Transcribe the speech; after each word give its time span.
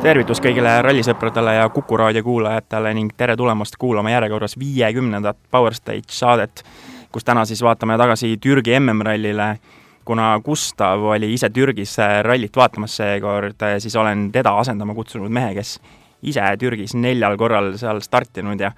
tervitus 0.00 0.40
kõigile 0.40 0.70
rallisõpradele 0.80 1.52
ja 1.58 1.68
Kuku 1.68 1.96
raadio 2.00 2.22
kuulajatele 2.24 2.92
ning 2.96 3.12
tere 3.16 3.34
tulemast 3.36 3.76
kuulama 3.76 4.10
järjekorras 4.14 4.56
viiekümnendat 4.58 5.36
Power 5.50 5.74
Stage 5.76 6.08
saadet, 6.14 6.62
kus 7.12 7.24
täna 7.24 7.44
siis 7.44 7.60
vaatame 7.62 7.98
tagasi 8.00 8.36
Türgi 8.40 8.78
MM-rallile. 8.78 9.58
kuna 10.04 10.40
Gustav 10.44 11.02
oli 11.02 11.34
ise 11.34 11.50
Türgis 11.50 11.96
rallit 12.22 12.56
vaatamas 12.56 12.96
seekord, 12.96 13.60
siis 13.78 13.96
olen 13.96 14.32
teda 14.32 14.56
asendama 14.58 14.94
kutsunud 14.94 15.30
mehe, 15.30 15.54
kes 15.54 15.80
ise 16.22 16.40
Türgis 16.58 16.94
neljal 16.94 17.36
korral 17.36 17.76
seal 17.76 18.00
startinud 18.00 18.60
ja 18.60 18.72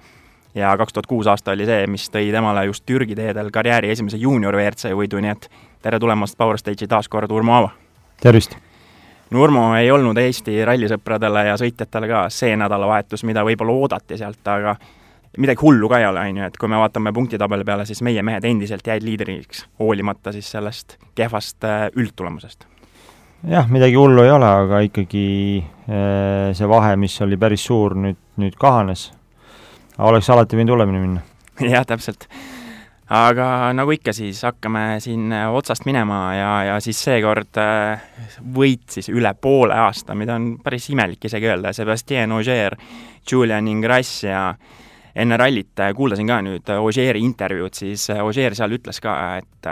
ja 0.55 0.77
kaks 0.77 0.93
tuhat 0.93 1.05
kuus 1.05 1.27
aasta 1.27 1.51
oli 1.51 1.65
see, 1.65 1.87
mis 1.87 2.09
tõi 2.09 2.31
temale 2.31 2.65
just 2.65 2.85
Türgi 2.85 3.15
teedel 3.15 3.49
karjääri 3.51 3.89
esimese 3.89 4.17
juunior 4.17 4.55
WRC 4.55 4.91
võidu, 4.91 5.23
nii 5.23 5.31
et 5.31 5.49
tere 5.81 5.99
tulemast 5.99 6.37
Power 6.37 6.57
Stage'i 6.57 6.87
taas 6.87 7.07
kord, 7.07 7.31
Urmo 7.31 7.55
Aava! 7.55 7.71
tervist! 8.21 8.72
Nurmo 9.33 9.71
ei 9.75 9.89
olnud 9.91 10.17
Eesti 10.21 10.59
rallisõpradele 10.65 11.47
ja 11.47 11.55
sõitjatele 11.57 12.09
ka 12.09 12.25
see 12.33 12.53
nädalavahetus, 12.59 13.23
mida 13.25 13.41
võib-olla 13.45 13.73
oodati 13.73 14.17
sealt, 14.19 14.45
aga 14.47 14.75
midagi 15.41 15.63
hullu 15.63 15.89
ka 15.89 16.01
ei 16.01 16.05
ole, 16.05 16.25
on 16.29 16.37
ju, 16.37 16.49
et 16.51 16.59
kui 16.61 16.69
me 16.69 16.77
vaatame 16.77 17.13
punktitabeli 17.15 17.65
peale, 17.65 17.87
siis 17.89 18.03
meie 18.05 18.21
mehed 18.21 18.45
endiselt 18.45 18.85
jäid 18.87 19.05
liidriks, 19.05 19.65
hoolimata 19.81 20.35
siis 20.35 20.51
sellest 20.53 20.99
kehvast 21.17 21.65
äh, 21.65 21.87
üldtulemusest. 21.97 22.67
jah, 23.49 23.69
midagi 23.73 23.97
hullu 23.97 24.21
ei 24.21 24.31
ole, 24.35 24.53
aga 24.65 24.83
ikkagi 24.85 25.27
äh, 25.63 26.53
see 26.53 26.69
vahe, 26.69 26.93
mis 27.01 27.17
oli 27.25 27.39
päris 27.41 27.65
suur, 27.65 27.97
nüüd, 27.97 28.21
nüüd 28.37 28.59
kahanes. 28.61 29.11
oleks 29.97 30.29
alati 30.29 30.61
võinud 30.61 30.77
hullemini 30.77 31.07
minna. 31.07 31.25
jah, 31.73 31.89
täpselt 31.89 32.29
aga 33.11 33.47
nagu 33.75 33.91
ikka, 33.91 34.13
siis 34.15 34.43
hakkame 34.45 34.99
siin 35.03 35.31
äh, 35.35 35.49
otsast 35.51 35.85
minema 35.85 36.19
ja, 36.35 36.51
ja 36.69 36.77
siis 36.83 37.01
seekord 37.03 37.59
äh, 37.59 38.05
võit 38.55 38.87
siis 38.95 39.09
üle 39.11 39.33
poole 39.41 39.75
aasta, 39.75 40.15
mida 40.15 40.37
on 40.39 40.53
päris 40.63 40.87
imelik 40.93 41.25
isegi 41.27 41.49
öelda, 41.51 41.73
Sebastian 41.75 42.31
Ogier, 42.31 42.77
Julian 43.31 43.67
Ingress 43.67 44.23
ja 44.23 44.53
enne 45.15 45.37
rallit 45.37 45.83
äh, 45.83 45.91
kuulasin 45.95 46.31
ka 46.31 46.39
nüüd 46.45 46.73
Ogieri 46.79 47.21
intervjuud, 47.27 47.75
siis 47.75 48.07
Ogier 48.23 48.55
seal 48.55 48.79
ütles 48.79 49.03
ka, 49.03 49.19
et 49.41 49.71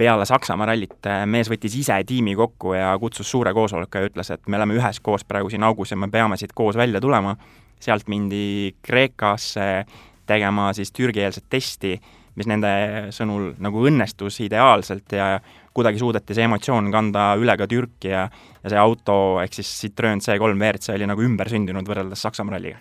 peale 0.00 0.26
Saksamaa 0.26 0.72
rallit 0.72 1.08
mees 1.30 1.48
võttis 1.52 1.76
ise 1.76 2.02
tiimi 2.08 2.34
kokku 2.34 2.74
ja 2.74 2.92
kutsus 2.98 3.30
suure 3.30 3.52
koosoleku 3.54 4.00
ja 4.00 4.10
ütles, 4.10 4.30
et 4.34 4.46
me 4.48 4.58
oleme 4.58 4.78
üheskoos 4.80 5.26
praegu 5.28 5.52
siin 5.52 5.64
augus 5.68 5.92
ja 5.92 5.98
me 6.00 6.08
peame 6.10 6.40
siit 6.40 6.54
koos 6.56 6.76
välja 6.76 7.00
tulema. 7.00 7.36
sealt 7.80 8.08
mindi 8.08 8.74
Kreekasse 8.82 9.84
tegema 10.26 10.72
siis 10.72 10.92
Türgi-eelset 10.92 11.44
testi 11.48 12.00
mis 12.40 12.48
nende 12.48 12.72
sõnul 13.14 13.52
nagu 13.60 13.86
õnnestus 13.86 14.40
ideaalselt 14.44 15.12
ja 15.16 15.34
kuidagi 15.76 16.00
suudeti 16.00 16.36
see 16.36 16.48
emotsioon 16.48 16.90
kanda 16.92 17.32
üle 17.40 17.56
ka 17.60 17.68
Türki 17.70 18.14
ja 18.14 18.26
ja 18.60 18.72
see 18.72 18.80
auto, 18.80 19.16
ehk 19.42 19.56
siis 19.60 19.72
Citroen 19.84 20.22
C3 20.24 20.54
WRC 20.54 20.94
oli 20.96 21.08
nagu 21.08 21.24
ümbersündinud 21.24 21.88
võrreldes 21.88 22.24
Saksamaa 22.26 22.56
ralliga 22.56 22.80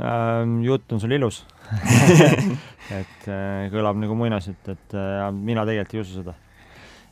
ähm,? 0.00 0.60
Jutt 0.66 0.92
on 0.92 1.02
sul 1.02 1.14
ilus 1.16 1.44
et 3.00 3.30
äh, 3.30 3.66
kõlab 3.72 3.98
nagu 3.98 4.14
muinasjutt, 4.18 4.74
et 4.74 4.98
äh, 4.98 5.22
mina 5.34 5.66
tegelikult 5.66 5.96
ei 5.96 6.04
usu 6.04 6.20
seda 6.20 6.36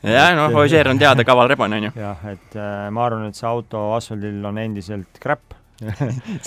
jah, 0.05 0.31
noh, 0.39 0.55
Ožeer 0.63 0.89
on 0.93 1.01
teada 1.01 1.25
kaval 1.27 1.51
rebane, 1.51 1.81
on 1.81 1.89
ju. 1.89 1.93
jah, 2.05 2.25
et 2.31 2.57
äh, 2.59 2.87
ma 2.95 3.07
arvan, 3.09 3.29
et 3.31 3.39
see 3.39 3.49
auto 3.49 3.89
asfaldil 3.97 4.43
on 4.47 4.61
endiselt 4.63 5.21
crap 5.23 5.57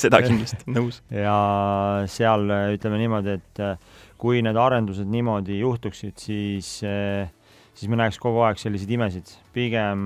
seda 0.01 0.21
kindlasti, 0.23 0.63
nõus. 0.71 1.01
ja 1.11 1.35
seal 2.09 2.47
ütleme 2.77 3.01
niimoodi, 3.01 3.37
et 3.41 3.63
äh, 3.63 3.97
kui 4.21 4.41
need 4.45 4.57
arendused 4.57 5.09
niimoodi 5.09 5.59
juhtuksid, 5.59 6.15
siis, 6.19 6.71
eh, 6.83 7.29
siis 7.77 7.89
me 7.91 7.99
näeks 8.01 8.19
kogu 8.21 8.41
aeg 8.45 8.59
selliseid 8.61 8.93
imesid. 8.97 9.33
pigem 9.53 9.99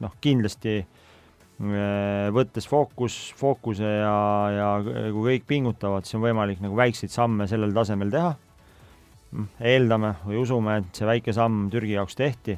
noh, 0.00 0.14
kindlasti 0.20 0.76
eh, 0.78 2.28
võttes 2.34 2.68
fookus, 2.70 3.32
fookuse 3.38 3.90
ja, 3.90 4.18
ja 4.54 4.68
kui 4.84 5.32
kõik 5.32 5.48
pingutavad, 5.50 6.06
siis 6.06 6.18
on 6.18 6.26
võimalik 6.28 6.62
nagu 6.62 6.78
väikseid 6.78 7.10
samme 7.10 7.48
sellel 7.50 7.74
tasemel 7.74 8.14
teha. 8.14 8.34
Hm, 9.34 9.50
eeldame 9.72 10.14
või 10.22 10.38
usume, 10.38 10.78
et 10.78 10.94
see 10.94 11.10
väike 11.10 11.34
samm 11.34 11.66
Türgi 11.72 11.96
jaoks 11.96 12.14
tehti, 12.14 12.54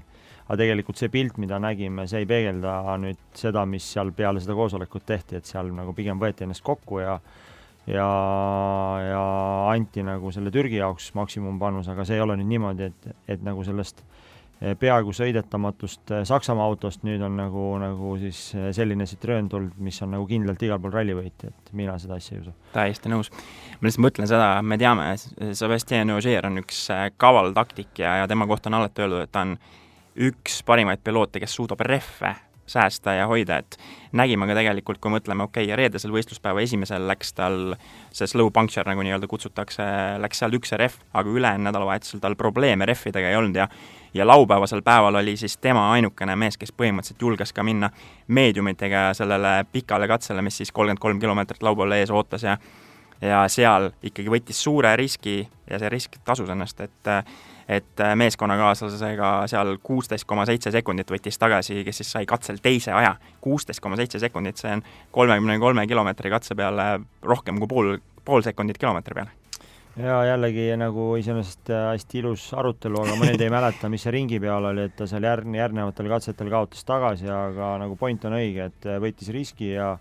aga 0.47 0.61
tegelikult 0.61 1.01
see 1.01 1.09
pilt, 1.11 1.41
mida 1.41 1.59
nägime, 1.63 2.05
see 2.07 2.21
ei 2.23 2.29
peegelda 2.29 2.99
nüüd 3.01 3.21
seda, 3.35 3.65
mis 3.67 3.87
seal 3.97 4.13
peale 4.17 4.45
seda 4.45 4.55
koosolekut 4.59 5.07
tehti, 5.09 5.41
et 5.41 5.49
seal 5.49 5.73
nagu 5.73 5.97
pigem 5.97 6.21
võeti 6.21 6.45
ennast 6.45 6.65
kokku 6.67 7.01
ja 7.01 7.17
ja, 7.87 8.09
ja 9.11 9.25
anti 9.71 10.03
nagu 10.07 10.31
selle 10.35 10.51
Türgi 10.55 10.81
jaoks 10.81 11.13
maksimumpanus, 11.15 11.89
aga 11.93 12.07
see 12.07 12.19
ei 12.19 12.25
ole 12.25 12.37
nüüd 12.41 12.57
niimoodi, 12.57 12.91
et, 12.91 13.11
et 13.37 13.45
nagu 13.47 13.63
sellest 13.67 14.03
eh, 14.61 14.75
peaaegu 14.79 15.15
sõidetamatust 15.17 16.15
eh, 16.15 16.25
Saksamaa 16.29 16.67
autost 16.67 17.07
nüüd 17.07 17.23
on 17.25 17.39
nagu, 17.39 17.69
nagu 17.83 18.15
siis 18.21 18.41
eh, 18.57 18.69
selline 18.77 19.07
Citroen 19.09 19.51
tulnud, 19.53 19.79
mis 19.79 20.01
on 20.03 20.15
nagu 20.17 20.27
kindlalt 20.31 20.63
igal 20.67 20.83
pool 20.83 20.95
rallivõitja, 20.97 21.53
et 21.53 21.73
mina 21.79 21.97
seda 22.03 22.19
asja 22.19 22.37
ei 22.37 22.45
usu. 22.45 22.55
täiesti 22.75 23.13
nõus. 23.13 23.31
ma 23.33 23.89
lihtsalt 23.89 24.07
mõtlen 24.09 24.31
seda, 24.31 24.51
me 24.63 24.81
teame, 24.83 25.13
Sebastian 25.55 26.15
Ogier 26.17 26.51
on 26.51 26.63
üks 26.65 26.87
kaval 27.17 27.55
taktik 27.57 28.03
ja, 28.03 28.19
ja 28.23 28.31
tema 28.31 28.49
kohta 28.51 28.73
on 28.73 28.81
alati 28.81 29.07
öeldud, 29.07 29.29
et 29.29 29.35
ta 29.35 29.47
on 29.47 29.57
üks 30.27 30.63
parimaid 30.67 31.03
piloote, 31.05 31.43
kes 31.43 31.55
suudab 31.55 31.83
rehve 31.85 32.35
säästa 32.67 33.17
ja 33.17 33.27
hoida, 33.31 33.61
et 33.63 33.79
nägime 34.17 34.47
ka 34.49 34.57
tegelikult, 34.59 35.01
kui 35.03 35.13
mõtleme, 35.13 35.47
okei 35.47 35.69
okay,, 35.69 35.77
reedesel 35.79 36.13
võistluspäeva 36.15 36.63
esimesel 36.65 37.07
läks 37.09 37.35
tal 37.37 37.77
see 38.15 38.29
slow 38.31 38.51
puncture, 38.53 38.87
nagu 38.89 39.05
nii-öelda 39.07 39.29
kutsutakse, 39.31 39.85
läks 40.23 40.43
seal 40.43 40.57
üks 40.59 40.75
rehv, 40.79 40.99
aga 41.15 41.31
ülejäänud 41.31 41.71
nädalavahetusel 41.71 42.23
tal 42.23 42.37
probleeme 42.39 42.89
rehvidega 42.89 43.31
ei 43.31 43.39
olnud 43.39 43.63
ja 43.63 43.69
ja 44.17 44.27
laupäevasel 44.27 44.81
päeval 44.83 45.15
oli 45.15 45.37
siis 45.37 45.59
tema 45.61 45.91
ainukene 45.93 46.37
mees, 46.37 46.57
kes 46.57 46.73
põhimõtteliselt 46.73 47.21
julges 47.21 47.53
ka 47.53 47.63
minna 47.67 47.91
meediumitega 48.29 49.11
sellele 49.15 49.67
pikale 49.73 50.09
katsele, 50.09 50.43
mis 50.43 50.57
siis 50.57 50.73
kolmkümmend 50.73 51.03
kolm 51.03 51.21
kilomeetrit 51.21 51.63
laupäeval 51.63 51.99
ees 51.99 52.11
ootas 52.11 52.43
ja 52.43 52.57
ja 53.21 53.45
seal 53.49 53.91
ikkagi 54.05 54.29
võttis 54.33 54.59
suure 54.63 54.91
riski 54.97 55.39
ja 55.71 55.79
see 55.81 55.89
risk 55.93 56.19
tasus 56.25 56.51
ennast, 56.53 56.81
et 56.81 57.13
et 57.69 58.01
äh, 58.01 58.15
meeskonnakaaslasega 58.19 59.31
seal 59.51 59.77
kuusteist 59.83 60.27
koma 60.29 60.47
seitse 60.47 60.71
sekundit 60.75 61.11
võttis 61.11 61.39
tagasi, 61.39 61.83
kes 61.87 62.03
siis 62.03 62.13
sai 62.15 62.27
katsel 62.27 62.61
teise 62.63 62.93
aja. 62.95 63.17
kuusteist 63.41 63.83
koma 63.83 63.99
seitse 63.99 64.21
sekundit, 64.23 64.61
see 64.61 64.77
on 64.77 64.85
kolmekümne 65.15 65.59
kolme 65.59 65.87
kilomeetri 65.87 66.31
katse 66.31 66.55
peale 66.55 66.93
rohkem 67.23 67.59
kui 67.59 67.71
pool, 67.71 67.97
pool 68.25 68.47
sekundit 68.47 68.79
kilomeetri 68.79 69.19
peale 69.19 69.35
ja 69.97 70.21
jällegi 70.29 70.69
nagu 70.79 71.15
iseenesest 71.19 71.73
äh, 71.73 71.89
hästi 71.95 72.21
ilus 72.23 72.47
arutelu, 72.55 73.01
aga 73.03 73.17
ma 73.19 73.31
nüüd 73.31 73.43
ei 73.43 73.51
mäleta, 73.53 73.91
mis 73.91 74.05
see 74.07 74.15
ringi 74.15 74.39
peal 74.43 74.71
oli, 74.71 74.87
et 74.87 74.95
ta 74.99 75.09
seal 75.11 75.27
järg-, 75.27 75.51
järgnevatel 75.57 76.11
katsetel 76.13 76.53
kaotas 76.53 76.87
tagasi, 76.87 77.31
aga 77.33 77.75
nagu 77.83 77.99
point 77.99 78.29
on 78.29 78.39
õige, 78.39 78.71
et 78.71 78.87
äh, 78.87 79.01
võttis 79.03 79.33
riski 79.35 79.73
ja 79.73 79.97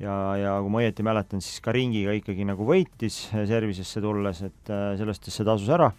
ja, 0.00 0.14
ja 0.40 0.54
kui 0.64 0.72
ma 0.72 0.80
õieti 0.80 1.04
mäletan, 1.04 1.42
siis 1.44 1.60
ka 1.64 1.72
ringiga 1.76 2.12
ikkagi 2.16 2.44
nagu 2.48 2.64
võitis 2.64 3.22
servisesse 3.30 4.00
tulles, 4.00 4.40
et 4.48 4.70
selles 4.70 5.18
suhtes 5.20 5.36
see 5.36 5.44
tasus 5.44 5.68
ära 5.76 5.90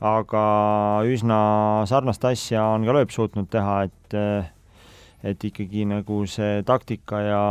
aga 0.00 0.44
üsna 1.10 1.40
sarnast 1.90 2.24
asja 2.24 2.64
on 2.74 2.86
ka 2.86 2.94
Loeb 2.94 3.10
suutnud 3.10 3.48
teha, 3.50 3.82
et 3.88 4.18
et 5.26 5.44
ikkagi 5.44 5.84
nagu 5.90 6.22
see 6.30 6.62
taktika 6.62 7.20
ja 7.26 7.44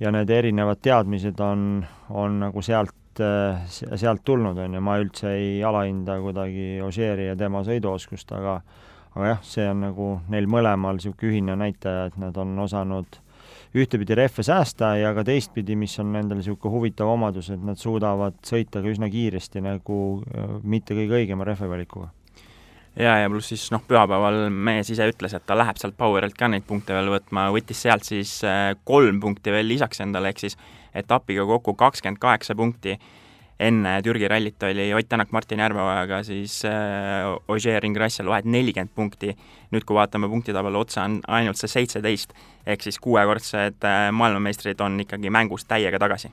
ja 0.00 0.10
need 0.10 0.30
erinevad 0.30 0.80
teadmised 0.82 1.40
on, 1.40 1.84
on 2.10 2.38
nagu 2.40 2.62
sealt, 2.64 3.20
sealt 3.70 4.24
tulnud, 4.24 4.58
on 4.58 4.74
ju, 4.74 4.80
ma 4.82 4.96
üldse 4.98 5.34
ei 5.36 5.60
alahinda 5.64 6.16
kuidagi 6.22 6.80
Ožeeri 6.82 7.28
ja 7.28 7.36
tema 7.38 7.62
sõiduoskust, 7.66 8.32
aga 8.34 8.60
aga 9.12 9.28
jah, 9.28 9.42
see 9.44 9.68
on 9.68 9.84
nagu 9.84 10.08
neil 10.32 10.48
mõlemal 10.48 10.96
niisugune 10.96 11.28
ühine 11.28 11.56
näitaja, 11.60 12.08
et 12.08 12.16
nad 12.20 12.36
on 12.40 12.56
osanud 12.64 13.20
ühtepidi 13.72 14.16
rehve 14.18 14.44
säästa 14.44 14.94
ja 15.00 15.12
ka 15.16 15.24
teistpidi, 15.24 15.76
mis 15.78 15.94
on 16.02 16.12
nendel 16.12 16.40
niisugune 16.40 16.74
huvitav 16.74 17.08
omadus, 17.08 17.48
et 17.54 17.62
nad 17.64 17.80
suudavad 17.80 18.36
sõita 18.44 18.82
ka 18.82 18.92
üsna 18.92 19.08
kiiresti 19.12 19.62
nagu 19.64 20.00
mitte 20.62 20.96
kõige 20.98 21.22
õigema 21.22 21.46
rehvevalikuga 21.48 22.10
ja, 22.96 23.16
ja 23.22 23.30
pluss 23.30 23.52
siis 23.52 23.64
noh, 23.72 23.82
pühapäeval 23.88 24.46
mees 24.52 24.90
ise 24.92 25.06
ütles, 25.10 25.34
et 25.36 25.44
ta 25.46 25.56
läheb 25.56 25.80
sealt 25.80 25.96
Powerilt 25.98 26.36
ka 26.38 26.48
neid 26.52 26.66
punkte 26.68 26.94
veel 26.96 27.10
võtma, 27.14 27.48
võttis 27.54 27.80
sealt 27.86 28.06
siis 28.08 28.38
äh, 28.46 28.72
kolm 28.88 29.20
punkti 29.22 29.54
veel 29.54 29.68
lisaks 29.70 30.02
endale, 30.04 30.32
ehk 30.32 30.44
siis 30.44 30.58
etapiga 30.94 31.46
kokku 31.48 31.74
kakskümmend 31.78 32.20
kaheksa 32.22 32.56
punkti 32.58 32.98
enne 33.62 33.94
Türgi 34.04 34.28
rallit 34.30 34.62
oli 34.66 34.88
Ott 34.94 35.08
Tänak 35.08 35.32
Martin 35.32 35.60
Järveojaga 35.62 36.22
siis 36.26 36.62
äh, 36.64 37.28
Ogier 37.48 37.84
Ingrassial 37.84 38.28
vahet 38.30 38.48
nelikümmend 38.48 38.92
punkti, 38.94 39.34
nüüd 39.72 39.86
kui 39.86 39.96
vaatame 39.96 40.28
punktitabeli 40.30 40.80
otsa, 40.80 41.06
on 41.06 41.20
ainult 41.28 41.60
see 41.60 41.70
seitseteist, 41.70 42.34
ehk 42.66 42.82
siis 42.84 42.98
kuuekordsed 43.02 43.86
äh, 43.88 44.08
maailmameistrid 44.14 44.80
on 44.84 45.00
ikkagi 45.04 45.30
mängus 45.30 45.66
täiega 45.68 46.00
tagasi. 46.02 46.32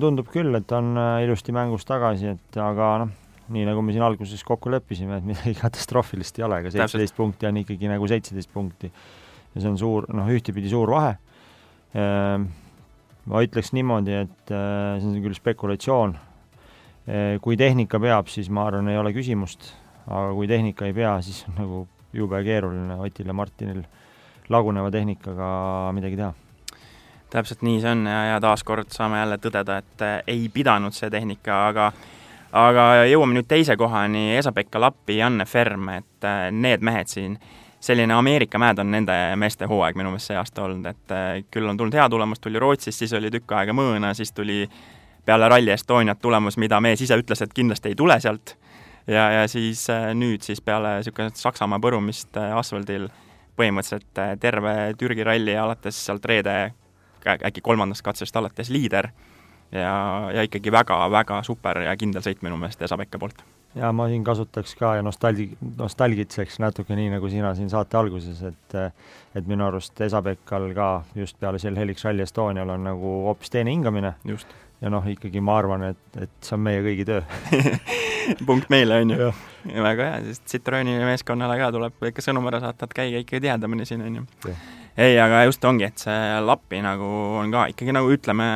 tundub 0.00 0.30
küll, 0.32 0.54
et 0.58 0.72
on 0.72 0.94
äh, 0.96 1.24
ilusti 1.24 1.52
mängus 1.52 1.84
tagasi, 1.88 2.36
et 2.36 2.60
aga 2.60 2.92
noh, 3.04 3.12
nii 3.52 3.66
nagu 3.68 3.82
me 3.82 3.92
siin 3.92 4.06
alguses 4.06 4.44
kokku 4.44 4.70
leppisime, 4.70 5.18
et 5.18 5.28
midagi 5.32 5.54
katastroofilist 5.60 6.38
ei 6.38 6.48
ole, 6.48 6.62
aga 6.62 6.74
seitseteist 6.74 7.18
punkti 7.18 7.50
on 7.50 7.60
ikkagi 7.64 7.90
nagu 7.90 8.08
seitseteist 8.08 8.52
punkti. 8.52 8.92
ja 9.54 9.60
see 9.60 9.68
on 9.68 9.78
suur, 9.78 10.08
noh, 10.14 10.28
ühtepidi 10.32 10.70
suur 10.72 10.88
vahe 10.88 11.16
ehm, 11.92 12.46
ma 13.30 13.42
ütleks 13.44 13.72
niimoodi, 13.76 14.14
et 14.24 14.52
äh, 14.52 14.98
see 15.00 15.10
on 15.10 15.18
küll 15.22 15.36
spekulatsioon, 15.36 16.14
äh, 17.06 17.36
kui 17.44 17.58
tehnika 17.60 18.00
peab, 18.02 18.30
siis 18.32 18.50
ma 18.50 18.66
arvan, 18.68 18.90
ei 18.90 18.98
ole 18.98 19.12
küsimust, 19.14 19.72
aga 20.08 20.30
kui 20.36 20.48
tehnika 20.50 20.88
ei 20.88 20.96
pea, 20.96 21.16
siis 21.22 21.44
on 21.48 21.58
nagu 21.60 21.82
jube 22.12 22.42
keeruline 22.44 22.98
Otil 23.00 23.30
ja 23.30 23.36
Martinil 23.36 23.84
laguneva 24.52 24.90
tehnikaga 24.92 25.52
midagi 25.94 26.18
teha. 26.18 26.32
Täpselt 27.32 27.62
nii 27.64 27.78
see 27.80 27.92
on 27.94 28.02
ja, 28.10 28.18
ja 28.34 28.40
taaskord 28.44 28.90
saame 28.92 29.22
jälle 29.22 29.38
tõdeda, 29.40 29.78
et 29.80 30.04
äh, 30.04 30.18
ei 30.34 30.48
pidanud 30.52 30.96
see 30.96 31.10
tehnika, 31.12 31.66
aga 31.70 31.92
aga 32.52 33.06
jõuame 33.08 33.38
nüüd 33.38 33.46
teise 33.48 33.78
kohani, 33.80 34.34
Esa-Pekka 34.36 34.80
Lappi, 34.82 35.16
Janne 35.16 35.46
Ferm, 35.48 35.88
et 35.94 36.26
need 36.52 36.82
mehed 36.84 37.08
siin, 37.08 37.38
selline 37.82 38.14
Ameerika 38.14 38.60
mäed 38.62 38.78
on 38.78 38.90
nende 38.94 39.14
meeste 39.36 39.66
hooaeg 39.66 39.96
minu 39.98 40.12
meelest 40.12 40.30
see 40.30 40.38
aasta 40.38 40.62
olnud, 40.62 40.86
et 40.86 41.14
äh, 41.14 41.30
küll 41.50 41.66
on 41.68 41.76
tulnud 41.76 41.96
hea 41.98 42.08
tulemus, 42.08 42.40
tuli 42.40 42.60
Rootsist, 42.62 42.98
siis 42.98 43.12
oli 43.18 43.30
tükk 43.34 43.56
aega 43.58 43.74
mõõna, 43.74 44.12
siis 44.14 44.30
tuli 44.32 44.62
peale 45.26 45.48
Rally 45.50 45.74
Estoniat 45.74 46.20
tulemus, 46.22 46.58
mida 46.62 46.80
mees 46.80 47.02
ise 47.02 47.18
ütles, 47.18 47.42
et 47.42 47.54
kindlasti 47.54 47.90
ei 47.90 47.98
tule 47.98 48.18
sealt, 48.22 48.54
ja, 49.06 49.26
ja 49.40 49.48
siis 49.50 49.86
nüüd 50.14 50.46
siis 50.46 50.62
peale 50.62 51.00
niisugust 51.00 51.42
Saksamaa 51.42 51.82
põrumist 51.82 52.38
asfaldil 52.54 53.08
põhimõtteliselt 53.58 54.22
terve 54.40 54.76
Türgi 54.98 55.26
ralli 55.26 55.56
alates 55.58 55.98
sealt 56.06 56.24
reede 56.24 56.72
äkki 57.22 57.60
kolmandast 57.62 58.02
katsest 58.02 58.36
alates 58.36 58.70
liider 58.70 59.10
ja, 59.72 59.94
ja 60.34 60.42
ikkagi 60.46 60.72
väga-väga 60.72 61.42
super 61.46 61.82
ja 61.86 61.96
kindel 61.96 62.24
sõit 62.24 62.42
minu 62.42 62.58
meelest 62.60 62.82
Esa-Pekka 62.82 63.20
poolt. 63.22 63.44
Ja 63.74 63.92
ma 63.92 64.08
siin 64.08 64.24
kasutaks 64.24 64.74
ka 64.78 64.96
ja 64.98 65.04
nostalgi-, 65.04 65.56
nostalgitseks 65.78 66.58
natuke 66.62 66.96
nii, 66.96 67.10
nagu 67.14 67.28
sina 67.32 67.54
siin 67.58 67.70
saate 67.72 67.96
alguses, 68.00 68.42
et 68.48 68.78
et 69.34 69.46
minu 69.48 69.64
arust 69.64 70.00
Esa-Pekkal 70.04 70.72
ka 70.76 70.88
just 71.16 71.38
peale 71.40 71.58
sel 71.62 71.76
Helix 71.76 72.04
Rally 72.04 72.24
Estonial 72.26 72.68
on 72.74 72.84
nagu 72.84 73.14
hoopis 73.28 73.50
teine 73.50 73.72
hingamine. 73.72 74.14
ja 74.80 74.90
noh, 74.90 75.04
ikkagi 75.06 75.40
ma 75.40 75.56
arvan, 75.58 75.82
et, 75.92 76.20
et 76.20 76.30
see 76.42 76.56
on 76.56 76.64
meie 76.66 76.82
kõigi 76.82 77.06
töö. 77.06 77.22
Punkt 78.48 78.68
meile, 78.70 78.98
on 79.02 79.14
ju. 79.14 79.32
väga 79.82 80.08
hea, 80.08 80.20
sest 80.26 80.46
Citrooni 80.50 80.98
meeskonnale 81.06 81.58
ka 81.58 81.70
tuleb 81.74 82.08
ikka 82.10 82.24
sõnum 82.24 82.46
ära 82.50 82.60
saata, 82.62 82.90
et 82.90 82.96
käige 82.98 83.22
ikka 83.22 83.40
tihedamini 83.40 83.86
siin, 83.86 84.02
on 84.02 84.20
ju 84.20 84.26
ei, 84.96 85.16
aga 85.20 85.44
just 85.46 85.64
ongi, 85.64 85.86
et 85.88 86.02
see 86.02 86.40
Lappi 86.44 86.82
nagu 86.84 87.06
on 87.40 87.52
ka 87.52 87.64
ikkagi 87.72 87.94
nagu 87.96 88.10
ütleme, 88.12 88.46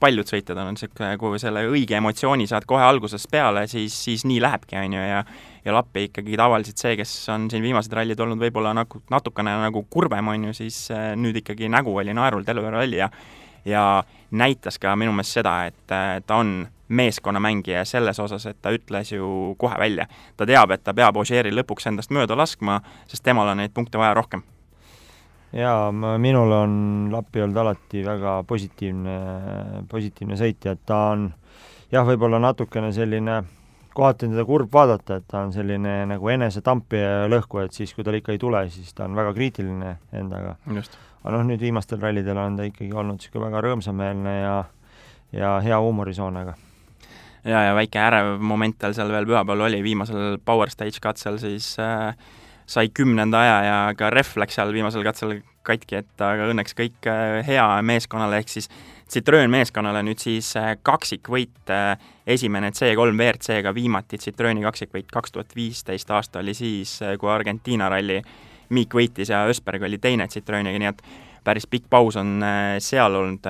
paljud 0.00 0.28
sõitjad 0.28 0.58
on 0.60 0.74
niisugune, 0.74 1.14
kui 1.20 1.40
selle 1.40 1.64
õige 1.70 1.96
emotsiooni 1.96 2.48
saad 2.50 2.66
kohe 2.68 2.84
algusest 2.84 3.30
peale, 3.32 3.64
siis, 3.70 3.96
siis 4.08 4.26
nii 4.28 4.40
lähebki, 4.44 4.76
on 4.80 4.98
ju, 4.98 5.06
ja 5.08 5.22
ja 5.64 5.74
Lappi 5.74 6.06
ikkagi 6.08 6.36
tavaliselt 6.38 6.80
see, 6.80 6.94
kes 6.96 7.12
on 7.32 7.48
siin 7.52 7.64
viimased 7.64 7.92
rallid 7.92 8.20
olnud 8.20 8.40
võib-olla 8.40 8.72
nagu 8.76 9.02
natukene 9.12 9.52
nagu 9.64 9.84
kurvem, 9.90 10.28
on 10.32 10.48
ju, 10.48 10.56
siis 10.62 10.86
äh, 10.94 11.12
nüüd 11.18 11.40
ikkagi 11.42 11.68
nägu 11.72 11.96
oli 11.96 12.14
naerul 12.16 12.46
terve 12.46 12.72
ralli 12.72 13.00
ja 13.02 13.10
ja 13.68 14.02
näitas 14.30 14.78
ka 14.80 14.94
minu 14.96 15.12
meelest 15.12 15.40
seda, 15.40 15.54
et 15.68 15.92
äh, 15.92 16.18
ta 16.26 16.38
on 16.40 16.68
meeskonnamängija 16.88 17.82
selles 17.84 18.20
osas, 18.22 18.46
et 18.48 18.60
ta 18.62 18.72
ütles 18.72 19.12
ju 19.12 19.54
kohe 19.60 19.76
välja. 19.78 20.06
ta 20.36 20.46
teab, 20.46 20.70
et 20.70 20.84
ta 20.84 20.94
peab 20.94 21.16
Ožeeri 21.16 21.52
lõpuks 21.52 21.88
endast 21.90 22.14
mööda 22.14 22.36
laskma, 22.36 22.80
sest 23.08 23.24
temal 23.24 23.48
on 23.48 23.60
neid 23.60 23.74
punkte 23.76 24.00
vaja 24.00 24.14
rohkem 24.16 24.44
jaa, 25.52 25.92
minul 25.92 26.52
on 26.52 26.72
Lappi 27.12 27.42
olnud 27.42 27.56
alati 27.62 28.02
väga 28.06 28.42
positiivne, 28.48 29.18
positiivne 29.88 30.36
sõitja, 30.36 30.74
et 30.76 30.82
ta 30.86 30.98
on 31.14 31.28
jah, 31.92 32.04
võib-olla 32.06 32.40
natukene 32.42 32.92
selline, 32.92 33.40
kohati 33.94 34.28
on 34.28 34.36
teda 34.36 34.44
kurb 34.48 34.72
vaadata, 34.72 35.18
et 35.18 35.28
ta 35.30 35.42
on 35.46 35.52
selline 35.54 36.00
nagu 36.10 36.32
enesetampija 36.34 37.10
ja 37.22 37.28
lõhku, 37.32 37.62
et 37.64 37.76
siis, 37.76 37.94
kui 37.96 38.06
tal 38.06 38.18
ikka 38.20 38.34
ei 38.36 38.40
tule, 38.42 38.62
siis 38.72 38.92
ta 38.94 39.08
on 39.08 39.16
väga 39.18 39.34
kriitiline 39.36 39.96
endaga. 40.12 40.56
aga 40.68 41.34
noh, 41.34 41.44
nüüd 41.48 41.60
viimastel 41.60 42.00
rallidel 42.00 42.38
on 42.38 42.56
ta 42.56 42.68
ikkagi 42.68 42.92
olnud 42.94 43.18
niisugune 43.18 43.48
väga 43.48 43.64
rõõmsameelne 43.66 44.40
ja 44.40 44.56
ja 45.32 45.58
hea 45.60 45.76
huumorisoonega 45.76 46.54
ja, 47.44 47.62
ja 47.68 47.74
väike 47.76 48.00
ärev 48.00 48.38
moment 48.40 48.78
tal 48.80 48.94
seal 48.96 49.10
veel 49.12 49.26
pühapäeval 49.28 49.66
oli, 49.68 49.80
viimasel 49.84 50.38
Power 50.44 50.70
Stage 50.72 51.02
katsel 51.04 51.38
siis 51.42 51.74
äh, 51.82 52.14
sai 52.68 52.90
kümnenda 52.94 53.40
aja 53.40 53.58
ja 53.64 53.76
ka 53.96 54.10
ref 54.12 54.36
läks 54.40 54.58
seal 54.58 54.72
viimasel 54.74 55.04
katsel 55.06 55.38
katki, 55.68 56.00
et 56.02 56.24
aga 56.24 56.48
õnneks 56.52 56.76
kõik 56.76 57.08
äh, 57.08 57.40
hea 57.46 57.66
meeskonnale, 57.84 58.42
ehk 58.42 58.52
siis 58.52 58.68
Citroen 59.08 59.48
meeskonnale 59.52 60.02
nüüd 60.04 60.20
siis 60.20 60.50
äh, 60.60 60.74
kaksikvõit, 60.84 61.62
äh, 61.72 61.94
esimene 62.28 62.70
C3 62.76 63.14
WRC-ga 63.14 63.72
viimati 63.76 64.20
Citroeni 64.20 64.64
kaksikvõit 64.66 65.08
kaks 65.12 65.32
tuhat 65.32 65.56
viisteist 65.56 66.12
aasta 66.12 66.42
oli 66.42 66.54
siis, 66.56 66.98
kui 67.20 67.32
Argentiina 67.32 67.88
ralli 67.92 68.20
Miik 68.76 68.92
võitis 68.92 69.30
ja 69.32 69.46
Ösberg 69.48 69.86
oli 69.88 69.96
teine 69.96 70.26
Citroeniga, 70.28 70.76
nii 70.76 70.90
et 70.90 70.98
päris 71.44 71.64
pikk 71.64 71.86
paus 71.88 72.18
on 72.20 72.42
seal 72.84 73.14
olnud, 73.16 73.46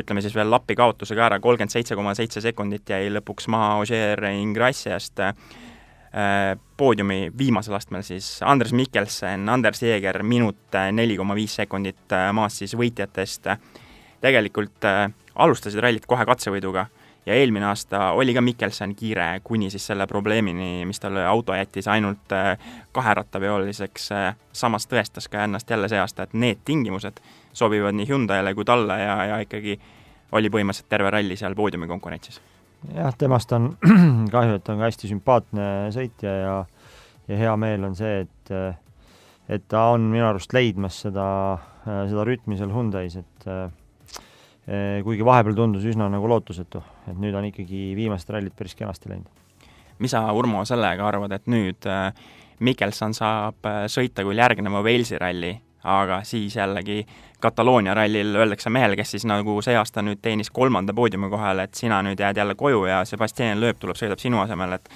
ütleme 0.00 0.22
siis 0.24 0.32
veel 0.32 0.48
Lappi 0.48 0.72
kaotusega 0.78 1.26
ära, 1.26 1.38
kolmkümmend 1.44 1.74
seitse 1.74 1.98
koma 1.98 2.14
seitse 2.16 2.40
sekundit 2.40 2.88
jäi 2.88 3.10
lõpuks 3.12 3.50
maha 3.52 3.74
Ogier 3.82 4.24
Ingrassiast, 4.30 5.20
poodiumi 6.76 7.32
viimasel 7.38 7.74
astmel 7.76 8.02
siis 8.02 8.38
Andres 8.44 8.72
Mikkelsen, 8.72 9.48
Anders 9.48 9.82
Jeeger, 9.82 10.22
minut 10.22 10.74
äh, 10.74 10.92
neli 10.92 11.16
koma 11.16 11.34
viis 11.36 11.56
sekundit 11.56 12.12
äh, 12.12 12.30
maas 12.32 12.58
siis 12.58 12.76
võitjatest. 12.76 13.50
tegelikult 14.20 14.84
alustasid 15.34 15.80
rallit 15.84 16.06
kohe 16.08 16.24
katsevõiduga 16.26 16.86
ja 17.26 17.34
eelmine 17.34 17.66
aasta 17.68 18.10
oli 18.16 18.34
ka 18.34 18.40
Mikkelson 18.40 18.94
kiire 18.96 19.40
kuni 19.44 19.68
siis 19.70 19.86
selle 19.86 20.06
probleemini, 20.06 20.86
mis 20.86 21.00
talle 21.00 21.26
auto 21.26 21.54
jättis 21.54 21.88
ainult 21.88 22.32
kaherattaveoliseks, 22.92 24.08
samas 24.52 24.88
tõestas 24.88 25.28
ka 25.28 25.44
ennast 25.44 25.70
jälle 25.70 25.92
see 25.92 26.00
aasta, 26.00 26.22
et 26.22 26.34
need 26.34 26.64
tingimused 26.64 27.20
sobivad 27.52 27.94
nii 27.94 28.08
Hyundai'le 28.08 28.54
kui 28.54 28.64
talle 28.64 28.98
ja, 29.02 29.24
ja 29.24 29.40
ikkagi 29.44 29.78
oli 30.32 30.50
põhimõtteliselt 30.50 30.88
terve 30.88 31.12
ralli 31.12 31.36
seal 31.36 31.54
poodiumi 31.54 31.86
konkurentsis 31.92 32.40
jah, 32.94 33.14
temast 33.18 33.52
on 33.56 33.72
kahju, 34.34 34.58
et 34.58 34.64
ta 34.64 34.74
on 34.74 34.82
ka 34.82 34.90
hästi 34.90 35.12
sümpaatne 35.12 35.70
sõitja 35.94 36.34
ja 36.42 36.56
ja 37.26 37.38
hea 37.40 37.54
meel 37.58 37.84
on 37.88 37.96
see, 37.98 38.20
et 38.22 38.52
et 39.48 39.64
ta 39.70 39.88
on 39.94 40.06
minu 40.10 40.26
arust 40.26 40.52
leidmas 40.54 41.00
seda, 41.06 41.26
seda 41.84 42.24
rütmi 42.26 42.58
seal 42.58 42.72
Hyundai's, 42.74 43.16
et 43.20 43.46
eh, 43.50 45.02
kuigi 45.06 45.26
vahepeal 45.26 45.56
tundus 45.58 45.86
üsna 45.86 46.08
nagu 46.10 46.28
lootusetu, 46.30 46.82
et 47.10 47.18
nüüd 47.22 47.36
on 47.38 47.46
ikkagi 47.50 47.92
viimased 47.98 48.30
rallid 48.34 48.56
päris 48.58 48.74
kenasti 48.78 49.12
läinud. 49.12 49.30
mis 49.98 50.12
sa, 50.12 50.26
Urmo, 50.36 50.64
sellega 50.68 51.06
arvad, 51.08 51.32
et 51.32 51.46
nüüd 51.50 51.86
eh, 51.88 52.10
Mikkelson 52.60 53.14
saab 53.14 53.68
eh, 53.70 53.84
sõita 53.92 54.26
küll 54.26 54.42
järgneva 54.42 54.82
Walesi 54.82 55.18
ralli, 55.22 55.54
aga 55.86 56.20
siis 56.24 56.56
jällegi 56.56 57.04
Kataloonia 57.40 57.94
rallil 57.94 58.34
öeldakse 58.36 58.70
mehele, 58.72 58.96
kes 58.96 59.10
siis 59.14 59.26
nagu 59.28 59.58
see 59.62 59.76
aasta 59.76 60.02
nüüd 60.02 60.22
teenis 60.24 60.50
kolmanda 60.50 60.94
poodiumi 60.96 61.28
kohal, 61.30 61.60
et 61.66 61.74
sina 61.74 62.00
nüüd 62.02 62.20
jääd 62.20 62.40
jälle 62.40 62.54
koju 62.54 62.84
ja 62.88 63.04
Sebastian 63.04 63.60
Loeb 63.60 63.78
tuleb, 63.80 63.98
sõidab 63.98 64.22
sinu 64.22 64.40
asemel, 64.40 64.78
et 64.78 64.88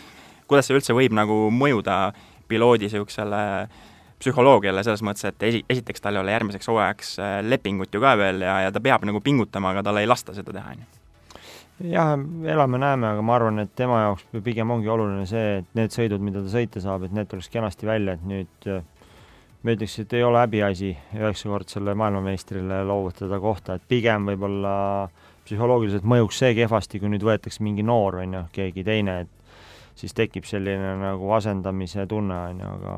kuidas 0.49 0.71
see 0.71 0.79
üldse 0.79 0.97
võib 0.97 1.15
nagu 1.15 1.37
mõjuda 1.55 2.00
piloodi 2.49 2.88
niisugusele 2.88 3.43
psühholoogiale 4.21 4.83
selles 4.85 5.03
mõttes, 5.07 5.29
et 5.31 5.45
esi, 5.49 5.61
esiteks 5.71 6.03
tal 6.05 6.17
ei 6.17 6.25
ole 6.25 6.33
järgmiseks 6.35 6.69
hooajaks 6.69 7.12
äh, 7.21 7.37
lepingut 7.47 7.95
ju 7.95 8.03
ka 8.03 8.17
veel 8.21 8.43
ja, 8.45 8.57
ja 8.67 8.73
ta 8.73 8.83
peab 8.85 9.05
nagu 9.09 9.23
pingutama, 9.25 9.73
aga 9.75 9.85
talle 9.87 10.05
ei 10.05 10.11
lasta 10.11 10.35
seda 10.37 10.53
teha, 10.57 10.75
on 10.75 10.83
ju? 10.83 10.88
Jah, 11.91 12.12
elame-näeme, 12.53 13.15
aga 13.15 13.23
ma 13.25 13.38
arvan, 13.38 13.62
et 13.62 13.71
tema 13.76 14.03
jaoks 14.03 14.26
pigem 14.45 14.73
ongi 14.75 14.91
oluline 14.93 15.25
see, 15.29 15.61
et 15.62 15.71
need 15.79 15.95
sõidud, 15.95 16.21
mida 16.21 16.43
ta 16.45 16.53
sõita 16.53 16.83
saab, 16.85 17.07
et 17.07 17.15
need 17.17 17.31
tuleks 17.31 17.49
kenasti 17.53 17.88
välja, 17.88 18.19
et 18.19 18.26
nüüd 18.29 18.69
ma 19.62 19.75
ütleks, 19.75 19.99
et 20.00 20.14
ei 20.17 20.25
ole 20.25 20.40
häbiasi 20.40 20.90
üheksakordsele 21.19 21.95
maailmameistrile 21.99 22.81
loovutada 22.88 23.40
kohta, 23.40 23.76
et 23.76 23.85
pigem 23.88 24.31
võib-olla 24.31 24.73
psühholoogiliselt 25.45 26.07
mõjuks 26.09 26.40
see 26.40 26.55
kehvasti, 26.57 27.00
kui 27.02 27.12
nüüd 27.12 27.25
võetakse 27.26 27.64
mingi 27.67 27.85
noor, 27.85 28.23
on 28.23 28.38
ju, 28.38 28.43
keegi 28.57 28.85
teine, 28.87 29.21
et 29.26 30.00
siis 30.00 30.17
tekib 30.17 30.49
selline 30.49 30.95
nagu 31.02 31.33
asendamise 31.37 32.07
tunne, 32.09 32.40
on 32.52 32.64
ju, 32.64 32.73
aga 32.81 32.97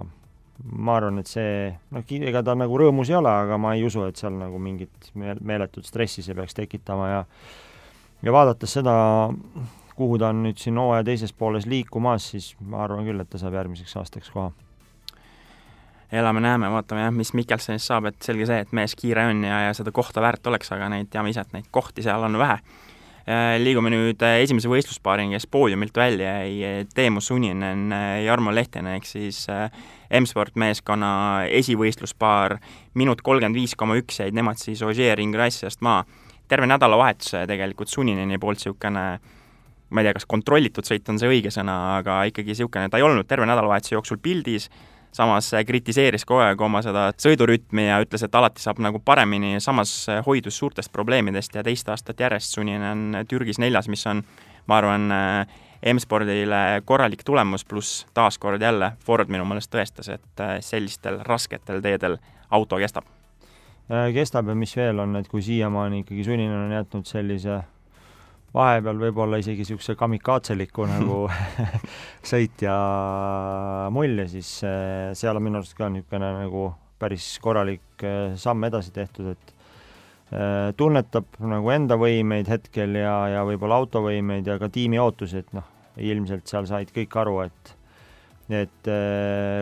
ma 0.78 0.96
arvan, 1.00 1.18
et 1.18 1.30
see, 1.30 1.72
noh, 1.90 2.06
ega 2.30 2.44
ta 2.46 2.54
nagu 2.54 2.78
rõõmus 2.78 3.10
ei 3.10 3.18
ole, 3.18 3.32
aga 3.46 3.58
ma 3.58 3.74
ei 3.74 3.82
usu, 3.86 4.06
et 4.06 4.20
seal 4.20 4.36
nagu 4.38 4.62
mingit 4.62 5.12
meeletut 5.14 5.88
stressi 5.88 6.22
see 6.22 6.38
peaks 6.38 6.54
tekitama 6.54 7.08
ja 7.10 7.22
ja 8.22 8.34
vaadates 8.34 8.78
seda, 8.78 8.94
kuhu 9.98 10.20
ta 10.22 10.30
on 10.30 10.44
nüüd 10.44 10.60
siin 10.62 10.78
hooaja 10.78 11.08
teises 11.10 11.34
pooles 11.34 11.66
liikumas, 11.66 12.30
siis 12.36 12.52
ma 12.62 12.84
arvan 12.84 13.08
küll, 13.08 13.24
et 13.24 13.32
ta 13.32 13.40
saab 13.42 13.58
järgmiseks 13.58 13.96
aastaks 13.98 14.30
koha 14.30 14.52
elame-näeme, 16.12 16.70
vaatame 16.72 17.06
jah, 17.06 17.12
mis 17.14 17.32
Mikkelsonist 17.36 17.88
saab, 17.88 18.10
et 18.10 18.24
selge 18.24 18.46
see, 18.48 18.62
et 18.66 18.72
mees 18.76 18.94
kiire 18.98 19.24
on 19.30 19.44
ja, 19.46 19.66
ja 19.68 19.76
seda 19.76 19.92
kohta 19.94 20.22
väärt 20.24 20.46
oleks, 20.50 20.72
aga 20.74 20.90
neid 20.92 21.08
teame 21.12 21.32
ise, 21.32 21.44
et 21.46 21.54
neid 21.56 21.68
kohti 21.72 22.04
seal 22.04 22.28
on 22.28 22.36
vähe. 22.40 22.58
Äh, 23.22 23.54
liigume 23.62 23.86
nüüd 23.92 24.22
äh, 24.26 24.40
esimese 24.42 24.66
võistluspaarini, 24.66 25.36
kes 25.36 25.46
poodiumilt 25.46 25.94
välja 25.94 26.32
jäi, 26.40 26.56
äh, 26.66 26.78
Teemu 26.90 27.20
Suninen, 27.22 27.92
Jarmo 28.24 28.50
Lehtinen, 28.50 28.96
ehk 28.98 29.06
siis 29.06 29.44
M-sport 30.18 30.58
meeskonna 30.58 31.12
esivõistluspaar, 31.60 32.56
minut 32.98 33.22
kolmkümmend 33.22 33.60
viis 33.60 33.76
koma 33.78 33.94
üks 34.00 34.18
jäid 34.24 34.34
nemad 34.34 34.58
siis 34.58 34.82
Ogier 34.82 35.22
Ingrassiast 35.22 35.80
maha. 35.86 36.04
terve 36.48 36.66
nädalavahetuse 36.66 37.46
tegelikult 37.48 37.88
Sunineni 37.88 38.36
poolt 38.38 38.58
niisugune 38.58 39.04
ma 39.92 40.00
ei 40.00 40.04
tea, 40.04 40.16
kas 40.16 40.26
kontrollitud 40.26 40.84
sõit 40.84 41.08
on 41.08 41.20
see 41.20 41.30
õige 41.30 41.52
sõna, 41.54 41.76
aga 42.00 42.24
ikkagi 42.28 42.52
niisugune, 42.52 42.90
ta 42.90 42.98
ei 42.98 43.06
olnud 43.06 43.28
terve 43.28 43.46
nädalavahetuse 43.46 43.94
jooksul 43.94 44.18
pildis, 44.18 44.68
samas 45.12 45.50
kritiseeris 45.66 46.24
kogu 46.24 46.40
aeg 46.40 46.60
oma 46.60 46.80
seda 46.84 47.10
sõidurütmi 47.20 47.86
ja 47.86 48.00
ütles, 48.04 48.24
et 48.24 48.34
alati 48.34 48.62
saab 48.62 48.80
nagu 48.84 49.00
paremini, 49.04 49.60
samas 49.60 49.92
hoidus 50.26 50.58
suurtest 50.58 50.92
probleemidest 50.92 51.54
ja 51.54 51.64
teist 51.66 51.88
aastat 51.92 52.20
järjest 52.20 52.56
Sunin 52.56 52.82
on 52.82 53.20
Türgis 53.28 53.60
neljas, 53.62 53.88
mis 53.92 54.06
on, 54.06 54.24
ma 54.66 54.80
arvan, 54.80 55.10
M-spordile 55.82 56.82
korralik 56.86 57.24
tulemus, 57.26 57.64
pluss 57.64 58.04
taaskord 58.14 58.62
jälle 58.62 58.92
Ford 59.02 59.28
minu 59.28 59.44
meelest 59.44 59.72
tõestas, 59.72 60.12
et 60.14 60.42
sellistel 60.62 61.18
rasketel 61.26 61.82
teedel 61.82 62.16
auto 62.50 62.78
kestab. 62.78 63.08
Kestab 64.14 64.48
ja 64.48 64.54
mis 64.54 64.76
veel 64.78 65.02
on, 65.02 65.16
et 65.18 65.28
kui 65.28 65.42
siiamaani 65.42 66.04
ikkagi 66.04 66.24
sunnina 66.24 66.60
on 66.64 66.72
jätnud 66.72 67.08
sellise 67.10 67.58
vahepeal 68.52 69.00
võib-olla 69.00 69.40
isegi 69.40 69.64
niisuguse 69.64 69.96
kamikaatseliku 69.98 70.86
nagu 70.90 71.18
sõitja 72.32 72.74
mulje, 73.94 74.28
siis 74.34 74.52
seal 75.18 75.38
on 75.38 75.46
minu 75.46 75.60
arust 75.60 75.76
ka 75.78 75.88
niisugune 75.92 76.32
nagu 76.42 76.68
päris 77.02 77.26
korralik 77.42 78.04
samm 78.38 78.68
edasi 78.68 78.92
tehtud, 78.94 79.32
et 79.32 80.76
tunnetab 80.78 81.38
nagu 81.44 81.72
enda 81.74 81.98
võimeid 82.00 82.48
hetkel 82.48 82.96
ja, 83.00 83.16
ja 83.32 83.44
võib-olla 83.48 83.80
autovõimeid 83.82 84.46
ja 84.48 84.58
ka 84.60 84.70
tiimi 84.72 85.00
ootusi, 85.02 85.42
et 85.42 85.56
noh, 85.56 85.66
ilmselt 86.00 86.48
seal 86.48 86.68
said 86.68 86.92
kõik 86.94 87.16
aru, 87.24 87.40
et 87.48 87.78
et 88.52 88.88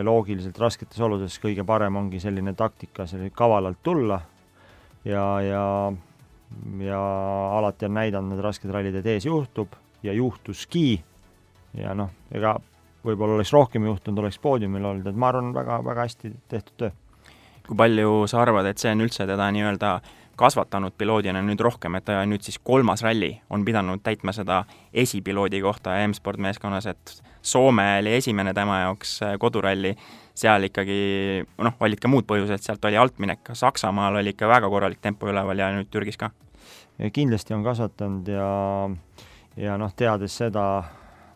loogiliselt 0.03 0.57
rasketes 0.59 0.99
oludes 1.05 1.37
kõige 1.39 1.63
parem 1.63 1.95
ongi 1.95 2.19
selline 2.19 2.51
taktika, 2.59 3.05
selline 3.07 3.31
kavalalt 3.31 3.79
tulla 3.85 4.17
ja, 5.07 5.23
ja 5.45 5.63
ja 6.85 7.01
alati 7.57 7.87
on 7.87 7.95
näidanud 7.99 8.33
need 8.33 8.43
rasked 8.43 8.71
rallid, 8.71 8.95
et 8.95 9.07
ees 9.13 9.25
juhtub 9.25 9.75
ja 10.03 10.13
juhtuski 10.13 11.01
ja 11.77 11.95
noh, 11.97 12.11
ega 12.31 12.55
võib-olla 13.05 13.39
oleks 13.39 13.53
rohkem 13.53 13.85
juhtunud, 13.89 14.23
oleks 14.23 14.39
poodiumil 14.41 14.85
olnud, 14.85 15.07
et 15.07 15.17
ma 15.17 15.31
arvan, 15.31 15.53
väga, 15.55 15.79
väga 15.85 16.07
hästi 16.07 16.33
tehtud 16.51 16.77
töö. 16.77 16.91
kui 17.67 17.77
palju 17.77 18.25
sa 18.27 18.41
arvad, 18.41 18.65
et 18.65 18.81
see 18.81 18.91
on 18.91 19.05
üldse 19.05 19.25
teda 19.29 19.47
nii-öelda 19.53 19.93
äh, 19.95 20.20
kasvatanud 20.39 20.95
piloodina 20.97 21.41
nüüd 21.45 21.61
rohkem, 21.61 21.95
et 21.97 22.05
ta 22.07 22.21
nüüd 22.25 22.43
siis 22.45 22.59
kolmas 22.63 23.03
ralli 23.05 23.33
on 23.49 23.65
pidanud 23.65 24.01
täitma 24.03 24.33
seda 24.35 24.63
esipiloodi 24.93 25.61
kohta 25.61 25.97
M-sport 26.07 26.41
meeskonnas, 26.41 26.87
et 26.91 27.21
Soome 27.41 27.83
oli 27.99 28.13
esimene 28.13 28.53
tema 28.53 28.83
jaoks 28.83 29.15
äh, 29.25 29.31
koduralli, 29.41 29.95
seal 30.37 30.67
ikkagi 30.67 30.97
noh, 31.57 31.73
olid 31.81 32.01
ka 32.01 32.11
muud 32.11 32.27
põhjused, 32.29 32.61
sealt 32.61 32.85
oli 32.85 32.99
altminek, 33.01 33.53
Saksamaal 33.57 34.19
oli 34.21 34.35
ikka 34.35 34.49
väga 34.49 34.69
korralik 34.69 35.01
tempo 35.01 35.29
üleval 35.31 35.57
ja 35.57 35.71
nüüd 35.73 35.89
Türgis 35.89 36.21
ka. 36.21 36.29
kindlasti 37.13 37.53
on 37.57 37.63
kasvatanud 37.65 38.27
ja 38.29 38.49
ja 39.57 39.77
noh, 39.77 39.93
teades 39.97 40.37
seda 40.37 40.83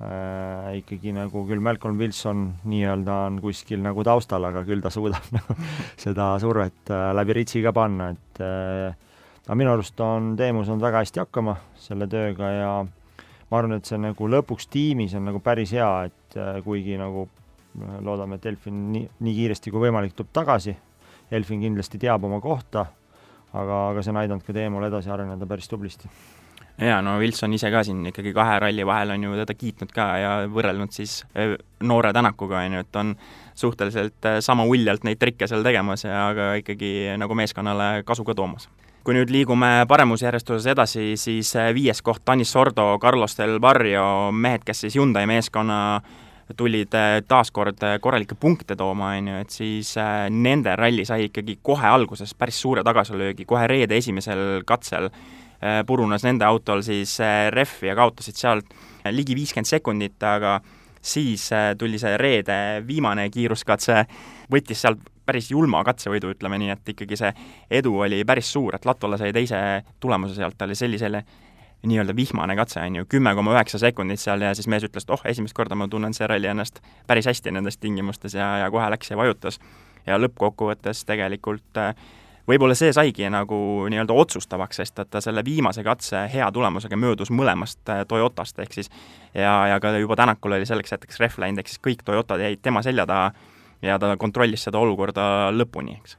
äh, 0.01 0.75
ikkagi 0.81 1.13
nagu 1.15 1.45
küll 1.47 1.63
Malcolm 1.63 1.99
Wilson 1.99 2.45
nii-öelda 2.67 3.19
on 3.29 3.39
kuskil 3.43 3.83
nagu 3.85 4.03
taustal, 4.07 4.43
aga 4.49 4.65
küll 4.67 4.83
ta 4.83 4.91
suudab 4.93 5.31
nagu 5.37 5.55
seda 6.01 6.33
survet 6.41 6.91
äh, 6.91 7.09
läbi 7.15 7.39
ritsi 7.39 7.63
ka 7.65 7.73
panna, 7.75 8.11
et 8.15 8.43
äh, 8.43 8.91
aga 9.45 9.57
minu 9.57 9.75
arust 9.75 9.99
on 10.03 10.33
Teemus 10.39 10.69
saanud 10.69 10.83
väga 10.83 11.03
hästi 11.05 11.23
hakkama 11.23 11.57
selle 11.79 12.09
tööga 12.11 12.51
ja 12.51 12.71
ma 13.49 13.59
arvan, 13.59 13.77
et 13.77 13.87
see 13.87 13.99
nagu 14.01 14.29
lõpuks 14.31 14.69
tiimis 14.73 15.15
on 15.17 15.27
nagu 15.29 15.41
päris 15.43 15.73
hea, 15.75 15.91
et 16.09 16.37
äh, 16.39 16.59
kuigi 16.65 16.97
nagu 16.99 17.27
äh, 17.27 17.97
loodame, 18.05 18.39
et 18.39 18.49
Elfin 18.51 18.87
nii, 18.93 19.07
nii 19.23 19.35
kiiresti 19.39 19.73
kui 19.73 19.87
võimalik 19.87 20.15
tuleb 20.17 20.33
tagasi, 20.35 20.75
Elfin 21.33 21.63
kindlasti 21.63 22.01
teab 22.01 22.25
oma 22.27 22.41
kohta, 22.43 22.87
aga, 23.53 23.83
aga 23.91 24.03
see 24.03 24.13
on 24.13 24.23
aidanud 24.23 24.45
ka 24.45 24.55
Teemul 24.55 24.89
edasi 24.89 25.13
areneda 25.13 25.47
päris 25.49 25.69
tublisti 25.71 26.11
jaa, 26.81 27.01
no 27.01 27.17
Wilson 27.19 27.53
ise 27.55 27.71
ka 27.71 27.83
siin 27.87 28.03
ikkagi 28.09 28.33
kahe 28.35 28.59
ralli 28.59 28.85
vahel 28.87 29.15
on 29.15 29.23
ju 29.23 29.35
teda 29.39 29.55
kiitnud 29.55 29.91
ka 29.95 30.07
ja 30.19 30.31
võrrelnud 30.51 30.91
siis 30.95 31.21
äh, 31.37 31.55
noore 31.83 32.11
Tänakuga, 32.13 32.65
on 32.65 32.77
ju, 32.77 32.83
et 32.83 32.99
on 32.99 33.13
suhteliselt 33.55 34.27
äh, 34.27 34.39
sama 34.43 34.65
uljalt 34.67 35.05
neid 35.07 35.21
trikke 35.21 35.47
seal 35.47 35.63
tegemas 35.63 36.03
ja 36.03 36.27
aga 36.33 36.49
ikkagi 36.59 37.15
nagu 37.19 37.37
meeskonnale 37.37 38.03
kasu 38.07 38.27
ka 38.27 38.35
toomas. 38.35 38.67
kui 39.05 39.13
nüüd 39.13 39.29
liigume 39.29 39.85
paremusjärjestuses 39.87 40.67
edasi, 40.73 41.13
siis 41.21 41.55
äh, 41.55 41.71
viies 41.77 42.01
koht, 42.01 42.23
Tanis 42.25 42.51
Sordo, 42.51 42.97
Carlos 42.99 43.37
Del 43.37 43.59
Barrio, 43.59 44.31
mehed, 44.31 44.65
kes 44.65 44.81
siis 44.85 44.95
Hyundai 44.97 45.25
meeskonna 45.29 46.01
tulid 46.57 46.93
taas 47.27 47.49
kord 47.49 47.79
korralikke 48.01 48.35
punkte 48.37 48.75
tooma, 48.77 49.15
on 49.17 49.31
ju, 49.31 49.37
et 49.41 49.49
siis 49.49 49.95
nende 50.29 50.75
ralli 50.77 51.01
sai 51.05 51.23
ikkagi 51.29 51.57
kohe 51.61 51.87
alguses 51.89 52.35
päris 52.37 52.59
suure 52.61 52.83
tagasilöögi, 52.85 53.47
kohe 53.49 53.65
reede 53.67 53.97
esimesel 53.97 54.61
katsel 54.65 55.09
purunes 55.87 56.23
nende 56.25 56.45
autol 56.45 56.83
siis 56.85 57.17
äh, 57.23 57.47
rehv 57.53 57.83
ja 57.89 57.95
kaotasid 57.97 58.37
sealt 58.39 58.73
ligi 59.11 59.35
viiskümmend 59.37 59.69
sekundit, 59.69 60.17
aga 60.23 60.59
siis 61.05 61.51
äh, 61.53 61.73
tuli 61.77 61.99
see 62.01 62.17
reede 62.17 62.57
viimane 62.87 63.29
kiiruskatse, 63.33 64.03
võttis 64.51 64.81
sealt 64.81 65.01
päris 65.25 65.49
julma 65.51 65.81
katsevõidu, 65.85 66.33
ütleme 66.35 66.59
nii, 66.61 66.73
et 66.73 66.93
ikkagi 66.93 67.17
see 67.17 67.31
edu 67.79 67.95
oli 68.05 68.21
päris 68.25 68.51
suur, 68.53 68.77
et 68.77 68.85
Latvala 68.85 69.17
sai 69.17 69.33
teise 69.33 69.59
tulemuse 69.99 70.37
sealt, 70.37 70.57
ta 70.57 70.67
oli 70.67 70.77
sellisele 70.77 71.23
nii-öelda 71.85 72.15
vihmane 72.17 72.55
katse, 72.57 72.81
on 72.81 72.99
ju, 73.01 73.05
kümme 73.09 73.33
koma 73.37 73.53
üheksa 73.53 73.79
sekundit 73.81 74.21
seal 74.21 74.41
ja 74.41 74.53
siis 74.57 74.67
mees 74.71 74.85
ütles, 74.87 75.05
et 75.05 75.13
oh, 75.13 75.21
esimest 75.29 75.53
korda 75.57 75.77
ma 75.77 75.87
tunnen 75.89 76.13
see 76.17 76.27
ralli 76.29 76.49
ennast 76.49 76.81
päris 77.07 77.29
hästi 77.29 77.53
nendes 77.53 77.77
tingimustes 77.77 78.33
ja, 78.37 78.55
ja 78.63 78.69
kohe 78.73 78.89
läks 78.93 79.11
ja 79.11 79.17
vajutas. 79.17 79.59
ja 80.05 80.17
lõppkokkuvõttes 80.21 81.05
tegelikult 81.05 81.77
äh, 81.81 81.93
võib-olla 82.49 82.75
see 82.77 82.93
saigi 82.93 83.29
nagu 83.31 83.57
nii-öelda 83.91 84.13
otsustavaks, 84.13 84.81
sest 84.81 84.99
et 85.01 85.09
ta 85.11 85.21
selle 85.23 85.43
viimase 85.45 85.83
katse 85.85 86.25
hea 86.33 86.47
tulemusega 86.53 86.97
möödus 86.99 87.31
mõlemast 87.33 87.81
äh, 87.89 88.03
Toyotast, 88.07 88.59
ehk 88.59 88.73
siis 88.77 88.91
ja, 89.33 89.55
ja 89.71 89.79
ka 89.81 89.95
juba 89.97 90.17
Tänakul 90.19 90.57
oli 90.57 90.67
selleks 90.69 90.95
hetkeks 90.95 91.21
rehv 91.23 91.39
läinud, 91.43 91.61
ehk 91.61 91.73
siis 91.73 91.81
kõik 91.83 92.05
Toyotad 92.05 92.43
jäid 92.43 92.61
tema 92.65 92.83
selja 92.85 93.07
taha 93.09 93.31
ja 93.85 93.97
ta 94.01 94.15
kontrollis 94.17 94.65
seda 94.67 94.81
olukorda 94.81 95.51
lõpuni, 95.55 95.97
eks. 96.01 96.17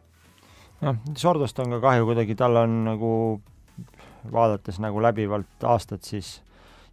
noh, 0.86 0.98
Sordost 1.16 1.58
on 1.62 1.76
ka 1.76 1.82
kahju 1.88 2.08
kuidagi, 2.10 2.36
tal 2.38 2.62
on 2.64 2.82
nagu 2.90 3.12
vaadates 4.32 4.80
nagu 4.82 5.00
läbivalt 5.02 5.64
aastat, 5.64 6.04
siis 6.06 6.40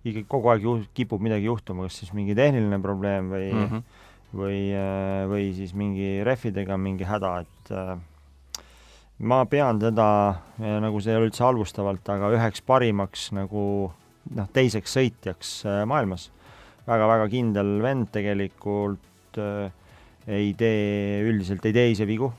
ikkagi 0.03 0.25
kogu 0.29 0.51
aeg 0.51 0.65
ju 0.65 0.77
kipub 0.93 1.21
midagi 1.23 1.47
juhtuma, 1.47 1.87
kas 1.87 2.01
siis 2.01 2.13
mingi 2.15 2.35
tehniline 2.37 2.79
probleem 2.83 3.31
või 3.31 3.51
mm 3.51 3.67
-hmm. 3.67 3.83
või, 4.35 4.57
äh, 4.77 5.21
või 5.31 5.53
siis 5.55 5.73
mingi 5.73 6.23
rehvidega 6.23 6.77
mingi 6.77 7.07
häda, 7.07 7.37
et 7.45 7.71
äh, 7.71 7.97
ma 9.23 9.43
pean 9.49 9.79
teda, 9.81 10.07
eh, 10.59 10.77
nagu 10.83 11.01
see 11.01 11.13
ei 11.13 11.19
ole 11.19 11.29
üldse 11.31 11.45
halvustavalt, 11.45 12.07
aga 12.11 12.31
üheks 12.35 12.63
parimaks 12.67 13.29
nagu 13.35 13.65
noh, 14.35 14.49
teiseks 14.55 14.97
sõitjaks 14.97 15.55
eh, 15.65 15.83
maailmas 15.89 16.29
väga,. 16.29 16.43
väga-väga 16.93 17.29
kindel 17.31 17.77
vend 17.83 18.09
tegelikult 18.11 19.39
äh, 19.39 19.71
ei 20.27 20.53
tee, 20.57 21.23
üldiselt 21.27 21.65
ei 21.67 21.75
tee 21.75 21.91
ise 21.91 22.07
vigu 22.07 22.31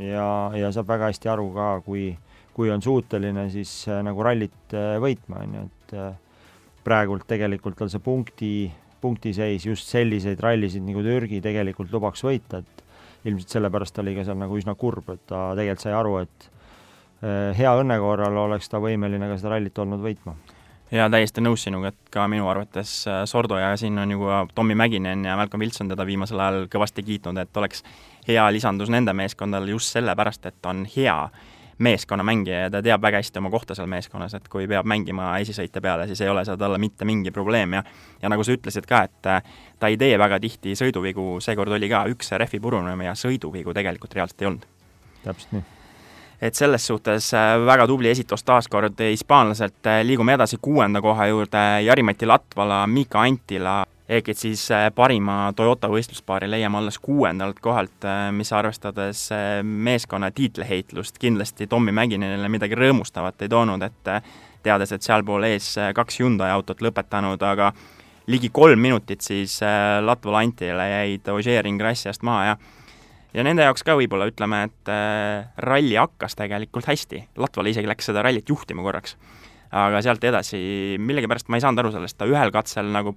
ja, 0.00 0.28
ja 0.56 0.70
saab 0.74 0.88
väga 0.92 1.10
hästi 1.10 1.30
aru 1.32 1.50
ka, 1.54 1.68
kui, 1.84 2.10
kui 2.56 2.70
on 2.72 2.84
suuteline 2.84 3.48
siis 3.52 3.72
äh, 3.90 4.02
nagu 4.06 4.24
rallit 4.24 4.76
äh, 4.76 4.96
võitma, 5.02 5.42
on 5.44 5.56
ju, 5.58 5.66
et 5.66 5.96
äh, 5.96 6.10
praegult 6.86 7.26
tegelikult 7.28 7.78
tal 7.80 7.90
see 7.92 8.02
punkti, 8.02 8.52
punktiseis 9.02 9.66
just 9.66 9.90
selliseid 9.92 10.40
rallisid 10.42 10.84
nagu 10.86 11.04
Türgi 11.04 11.42
tegelikult 11.44 11.92
lubaks 11.92 12.24
võita, 12.26 12.62
et 12.62 12.75
ilmselt 13.26 13.56
sellepärast 13.56 13.98
oli 14.02 14.14
ka 14.16 14.24
seal 14.26 14.38
nagu 14.40 14.58
üsna 14.58 14.76
kurb, 14.78 15.08
et 15.14 15.24
ta 15.30 15.48
tegelikult 15.58 15.86
sai 15.86 15.94
aru, 15.96 16.18
et 16.22 16.50
eh, 17.22 17.56
hea 17.58 17.72
õnne 17.80 17.98
korral 18.02 18.38
oleks 18.46 18.70
ta 18.72 18.80
võimeline 18.82 19.30
ka 19.30 19.40
seda 19.40 19.56
rallit 19.56 19.78
olnud 19.82 20.04
võitma. 20.04 20.36
jaa, 20.94 21.08
täiesti 21.10 21.42
nõus 21.42 21.64
sinuga, 21.66 21.90
et 21.90 22.12
ka 22.14 22.28
minu 22.30 22.48
arvates 22.52 22.92
eh, 23.10 23.24
Sordo 23.26 23.58
ja 23.58 23.74
siin 23.76 23.98
on 23.98 24.14
ju 24.14 24.22
ka 24.22 24.44
Tommy 24.54 24.78
Mäkinen 24.78 25.24
ja 25.24 25.36
Malcolm 25.36 25.64
Wilson 25.64 25.90
teda 25.92 26.06
viimasel 26.06 26.40
ajal 26.40 26.70
kõvasti 26.72 27.04
kiitnud, 27.06 27.42
et 27.42 27.56
oleks 27.56 27.82
hea 28.28 28.46
lisandus 28.52 28.92
nende 28.92 29.12
meeskondadele 29.12 29.76
just 29.76 29.94
sellepärast, 29.96 30.46
et 30.46 30.70
on 30.70 30.86
hea 30.96 31.18
meeskonnamängija 31.78 32.60
ja 32.60 32.70
ta 32.70 32.82
teab 32.82 33.02
väga 33.02 33.20
hästi 33.20 33.38
oma 33.38 33.50
kohta 33.50 33.74
seal 33.76 33.88
meeskonnas, 33.90 34.34
et 34.34 34.48
kui 34.48 34.66
peab 34.68 34.88
mängima 34.88 35.34
esisõite 35.42 35.80
peale, 35.84 36.06
siis 36.08 36.20
ei 36.24 36.32
ole 36.32 36.44
see 36.48 36.56
talle 36.56 36.78
mitte 36.80 37.04
mingi 37.04 37.30
probleem 37.30 37.76
ja 37.78 37.84
ja 38.22 38.32
nagu 38.32 38.44
sa 38.44 38.56
ütlesid 38.56 38.88
ka, 38.88 39.02
et 39.08 39.30
äh, 39.30 39.54
ta 39.78 39.92
ei 39.92 39.98
tee 40.00 40.18
väga 40.18 40.40
tihti 40.40 40.76
sõiduvigu, 40.78 41.36
seekord 41.44 41.76
oli 41.76 41.88
ka 41.92 42.06
üks 42.12 42.32
rehvi 42.32 42.60
purunemine 42.60 43.10
ja 43.10 43.16
sõiduvigu 43.18 43.74
tegelikult 43.76 44.14
reaalselt 44.14 44.42
ei 44.42 44.52
olnud. 44.52 44.68
täpselt 45.24 45.52
nii 45.52 45.66
et 46.42 46.54
selles 46.54 46.86
suhtes 46.86 47.32
äh, 47.34 47.56
väga 47.66 47.86
tubli 47.86 48.10
esitus 48.10 48.44
taas 48.44 48.68
kord 48.68 49.00
hispaanlaselt, 49.00 49.80
äh, 49.86 50.00
liigume 50.04 50.36
edasi 50.36 50.58
kuuenda 50.62 51.00
koha 51.00 51.26
juurde, 51.26 51.66
Jari-Mati 51.84 52.26
Latvala, 52.26 52.86
Mika 52.86 53.20
Antila 53.20 53.84
ehk 54.08 54.28
et 54.28 54.38
siis 54.38 54.62
äh, 54.70 54.86
parima 54.94 55.52
Toyota 55.56 55.88
võistluspaari 55.90 56.48
leiame 56.50 56.78
alles 56.78 56.98
kuuendalt 57.02 57.58
kohalt, 57.62 58.04
äh, 58.06 58.28
mis 58.32 58.52
arvestades 58.54 59.26
äh, 59.34 59.60
meeskonna 59.62 60.30
tiitliheitlust 60.30 61.18
kindlasti 61.22 61.66
Tommy 61.66 61.94
Mäkinenile 61.96 62.48
midagi 62.52 62.78
rõõmustavat 62.78 63.42
ei 63.42 63.50
toonud, 63.50 63.82
et 63.82 64.12
teades, 64.62 64.94
et 64.94 65.02
sealpool 65.02 65.48
ees 65.50 65.74
kaks 65.94 66.20
Hyundai 66.20 66.52
autot 66.54 66.82
lõpetanud, 66.82 67.42
aga 67.42 67.72
ligi 68.30 68.50
kolm 68.54 68.80
minutit 68.82 69.22
siis 69.22 69.60
Latval 70.02 70.40
Antile 70.40 70.88
jäid 70.90 71.28
Ogier 71.30 71.66
Ingrassiast 71.66 72.26
maha 72.26 72.46
ja 72.46 72.56
ja 73.36 73.44
nende 73.44 73.66
jaoks 73.66 73.84
ka 73.84 73.94
võib-olla 73.98 74.26
ütleme, 74.30 74.62
et 74.66 74.90
ralli 75.62 75.94
hakkas 75.98 76.34
tegelikult 76.38 76.88
hästi, 76.88 77.20
Latval 77.38 77.70
isegi 77.70 77.90
läks 77.90 78.08
seda 78.10 78.22
rallit 78.24 78.48
juhtima 78.48 78.82
korraks. 78.82 79.14
Aga 79.76 80.00
sealt 80.02 80.24
edasi 80.24 80.58
millegipärast 81.02 81.50
ma 81.50 81.58
ei 81.58 81.62
saanud 81.62 81.82
aru 81.82 81.92
sellest, 81.94 82.16
ta 82.18 82.26
ühel 82.26 82.54
katsel 82.54 82.88
nagu 82.94 83.12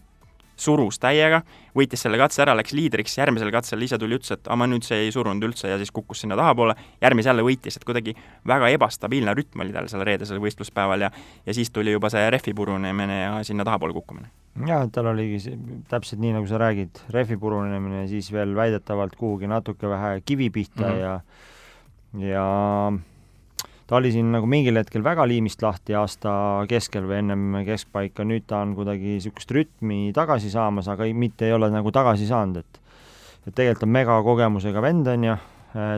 surus 0.60 1.00
täiega, 1.02 1.42
võitis 1.78 2.04
selle 2.04 2.20
katse 2.20 2.44
ära, 2.44 2.56
läks 2.58 2.74
liidriks, 2.76 3.18
järgmisel 3.18 3.52
katsel 3.54 3.82
ise 3.86 4.00
tuli, 4.00 4.18
ütles, 4.20 4.34
et 4.36 4.48
aga 4.48 4.58
ma 4.60 4.68
nüüd 4.70 4.86
see 4.88 5.06
ei 5.06 5.14
surunud 5.16 5.44
üldse 5.48 5.72
ja 5.72 5.78
siis 5.80 5.92
kukkus 5.96 6.24
sinna 6.24 6.38
tahapoole, 6.40 6.76
järgmise 7.02 7.32
jälle 7.32 7.46
võitis, 7.46 7.80
et 7.80 7.86
kuidagi 7.88 8.16
väga 8.48 8.72
ebastabiilne 8.76 9.36
rütm 9.38 9.64
oli 9.66 9.76
tal 9.76 9.90
seal 9.92 10.06
reedesel 10.08 10.42
võistluspäeval 10.44 11.08
ja 11.08 11.12
ja 11.46 11.54
siis 11.56 11.72
tuli 11.72 11.92
juba 11.92 12.12
see 12.14 12.30
rehvi 12.30 12.54
purunemine 12.54 13.22
ja 13.22 13.44
sinna 13.44 13.66
tahapoole 13.68 13.94
kukkumine. 13.94 14.30
jah, 14.68 14.88
tal 14.92 15.12
oligi 15.14 15.40
see 15.44 15.60
täpselt 15.90 16.22
nii, 16.22 16.34
nagu 16.38 16.50
sa 16.50 16.60
räägid, 16.62 17.04
rehvi 17.16 17.38
purunemine, 17.38 18.08
siis 18.12 18.32
veel 18.34 18.56
väidetavalt 18.56 19.16
kuhugi 19.20 19.48
natuke 19.48 19.90
vähe 19.90 20.22
kivi 20.26 20.50
pihta 20.50 20.88
mm 20.88 20.96
-hmm. 20.96 21.00
ja 21.00 21.22
ja 22.34 22.46
ta 23.90 23.98
oli 23.98 24.12
siin 24.14 24.30
nagu 24.32 24.46
mingil 24.46 24.78
hetkel 24.78 25.02
väga 25.04 25.26
liimist 25.28 25.64
lahti 25.66 25.96
aasta 25.98 26.32
keskel 26.70 27.08
või 27.10 27.24
ennem 27.24 27.62
keskpaika, 27.66 28.26
nüüd 28.28 28.46
ta 28.50 28.62
on 28.62 28.76
kuidagi 28.78 29.16
niisugust 29.16 29.50
rütmi 29.56 30.12
tagasi 30.14 30.52
saamas, 30.54 30.92
aga 30.94 31.08
ei, 31.08 31.16
mitte 31.18 31.48
ei 31.48 31.56
ole 31.56 31.72
nagu 31.74 31.92
tagasi 31.96 32.30
saanud, 32.30 32.62
et 32.62 32.80
et 33.48 33.56
tegelikult 33.56 33.88
on 33.88 33.94
megakogemusega 33.96 34.82
vend, 34.84 35.08
on 35.10 35.26
ju, 35.26 35.36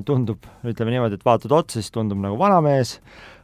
tundub, 0.08 0.46
ütleme 0.68 0.94
niimoodi, 0.94 1.18
et 1.20 1.26
vaatad 1.26 1.52
otsa, 1.58 1.82
siis 1.82 1.92
tundub 1.92 2.22
nagu 2.22 2.38
vanamees, 2.40 2.94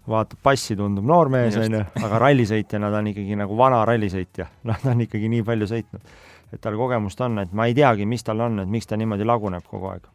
vaatab 0.08 0.40
passi, 0.44 0.78
tundub 0.80 1.08
noormees, 1.10 1.58
on 1.60 1.80
ju, 1.80 1.84
aga 2.06 2.22
rallisõitjana 2.24 2.92
ta 2.94 3.02
on 3.02 3.12
ikkagi 3.12 3.40
nagu 3.40 3.58
vana 3.60 3.82
rallisõitja. 3.90 4.48
noh, 4.70 4.80
ta 4.84 4.94
on 4.94 5.04
ikkagi 5.04 5.32
nii 5.34 5.44
palju 5.48 5.68
sõitnud. 5.74 6.14
et 6.54 6.62
tal 6.64 6.78
kogemust 6.80 7.20
on, 7.26 7.42
et 7.44 7.52
ma 7.52 7.68
ei 7.68 7.76
teagi, 7.76 8.06
mis 8.08 8.24
tal 8.24 8.46
on, 8.46 8.62
et 8.64 8.70
miks 8.72 8.88
ta 8.88 8.96
niimoodi 8.96 9.28
laguneb 9.28 9.68
kogu 9.68 9.92
aeg 9.92 10.08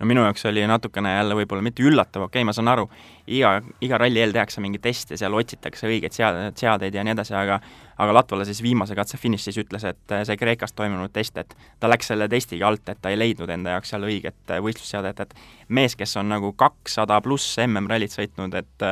no 0.00 0.06
minu 0.10 0.24
jaoks 0.26 0.46
oli 0.50 0.66
natukene 0.68 1.16
jälle 1.16 1.38
võib-olla 1.38 1.64
mitte 1.64 1.84
üllatav, 1.86 2.26
okei 2.28 2.40
okay,, 2.40 2.48
ma 2.48 2.54
saan 2.56 2.70
aru, 2.72 2.88
iga, 3.26 3.56
iga 3.84 3.98
ralli 4.00 4.22
eel 4.22 4.34
tehakse 4.34 4.62
mingeid 4.64 4.84
teste, 4.84 5.18
seal 5.20 5.34
otsitakse 5.34 5.88
õigeid 5.90 6.16
seade, 6.16 6.50
seadeid 6.60 6.94
ja 6.94 7.04
nii 7.06 7.16
edasi, 7.16 7.34
aga 7.38 7.60
aga 7.98 8.14
Latvala 8.14 8.44
siis 8.46 8.62
viimase 8.62 8.94
katse 8.98 9.18
finišis 9.20 9.58
ütles, 9.62 9.84
et 9.86 10.14
see 10.26 10.38
Kreekas 10.38 10.74
toimunud 10.74 11.12
test, 11.14 11.38
et 11.38 11.54
ta 11.80 11.90
läks 11.90 12.10
selle 12.10 12.28
testiga 12.30 12.66
alt, 12.68 12.88
et 12.90 12.98
ta 13.00 13.12
ei 13.12 13.18
leidnud 13.18 13.50
enda 13.54 13.76
jaoks 13.76 13.94
seal 13.94 14.06
õiget 14.08 14.54
võistlusseadet, 14.64 15.22
et 15.22 15.36
mees, 15.68 15.94
kes 15.98 16.16
on 16.20 16.32
nagu 16.32 16.52
kakssada 16.58 17.20
pluss 17.24 17.58
MM-rallit 17.66 18.14
sõitnud, 18.14 18.56
et 18.58 18.88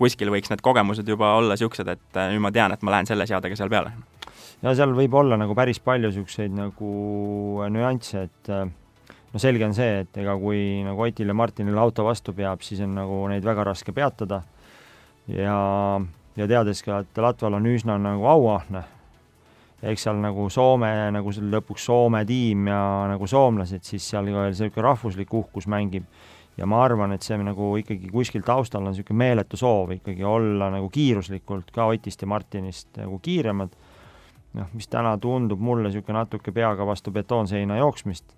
kuskil 0.00 0.32
võiks 0.32 0.52
need 0.52 0.62
kogemused 0.64 1.08
juba 1.08 1.34
olla 1.38 1.56
niisugused, 1.56 1.88
et 1.88 2.20
nüüd 2.32 2.44
ma 2.44 2.52
tean, 2.54 2.72
et 2.72 2.84
ma 2.84 2.96
lähen 2.96 3.08
selle 3.08 3.28
seadega 3.28 3.56
seal 3.56 3.72
peale. 3.72 3.92
ja 4.62 4.74
seal 4.76 4.92
võib 4.96 5.16
olla 5.16 5.40
nagu 5.40 5.56
päris 5.56 5.80
palju 5.80 6.12
niisuguseid 6.12 6.52
nagu 6.56 6.92
nüansse, 7.72 8.28
et 8.28 8.52
no 9.32 9.38
selge 9.38 9.66
on 9.66 9.74
see, 9.76 10.00
et 10.04 10.22
ega 10.22 10.34
kui 10.38 10.80
nagu 10.86 11.04
Otil 11.06 11.30
ja 11.30 11.36
Martinil 11.36 11.78
auto 11.78 12.04
vastu 12.06 12.34
peab, 12.36 12.64
siis 12.66 12.82
on 12.84 12.96
nagu 12.98 13.22
neid 13.30 13.44
väga 13.46 13.64
raske 13.70 13.94
peatada 13.94 14.42
ja, 15.30 15.58
ja 16.36 16.48
teades 16.50 16.82
ka, 16.86 17.02
et 17.04 17.20
Latval 17.20 17.58
on 17.60 17.68
üsna 17.70 17.98
nagu 18.00 18.26
auahne, 18.30 18.82
eks 19.82 20.06
seal 20.06 20.18
nagu 20.20 20.48
Soome, 20.52 20.90
nagu 21.14 21.32
seal 21.34 21.50
lõpuks 21.52 21.86
Soome 21.88 22.24
tiim 22.28 22.68
ja 22.72 22.80
nagu 23.12 23.28
soomlased, 23.30 23.86
siis 23.86 24.10
seal 24.12 24.28
ka 24.28 24.42
veel 24.42 24.52
niisugune 24.54 24.86
rahvuslik 24.88 25.34
uhkus 25.34 25.70
mängib. 25.70 26.04
ja 26.58 26.66
ma 26.66 26.82
arvan, 26.84 27.12
et 27.14 27.22
see 27.24 27.38
nagu 27.40 27.70
ikkagi 27.78 28.10
kuskil 28.12 28.42
taustal 28.44 28.82
on 28.82 28.90
niisugune 28.90 29.16
meeletu 29.16 29.56
soov 29.56 29.94
ikkagi 29.94 30.24
olla 30.26 30.68
nagu 30.70 30.90
kiiruslikult 30.92 31.70
ka 31.72 31.86
Otist 31.88 32.20
ja 32.20 32.28
Martinist 32.28 32.88
nagu 32.98 33.18
kiiremad, 33.22 33.70
noh, 34.58 34.66
mis 34.74 34.90
täna 34.90 35.14
tundub 35.18 35.60
mulle 35.62 35.88
niisugune 35.88 36.18
natuke 36.18 36.52
peaga 36.52 36.84
vastu 36.84 37.14
betoonseina 37.14 37.78
jooksmist 37.78 38.34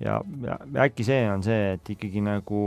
ja, 0.00 0.18
ja 0.42 0.58
äkki 0.86 1.06
see 1.06 1.22
on 1.30 1.44
see, 1.46 1.74
et 1.76 1.94
ikkagi 1.94 2.22
nagu 2.24 2.66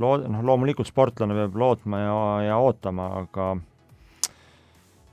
loo-, 0.00 0.18
noh, 0.24 0.42
loomulikult 0.46 0.88
sportlane 0.88 1.36
peab 1.36 1.56
lootma 1.60 2.02
ja, 2.02 2.16
ja 2.48 2.58
ootama, 2.62 3.10
aga 3.22 3.52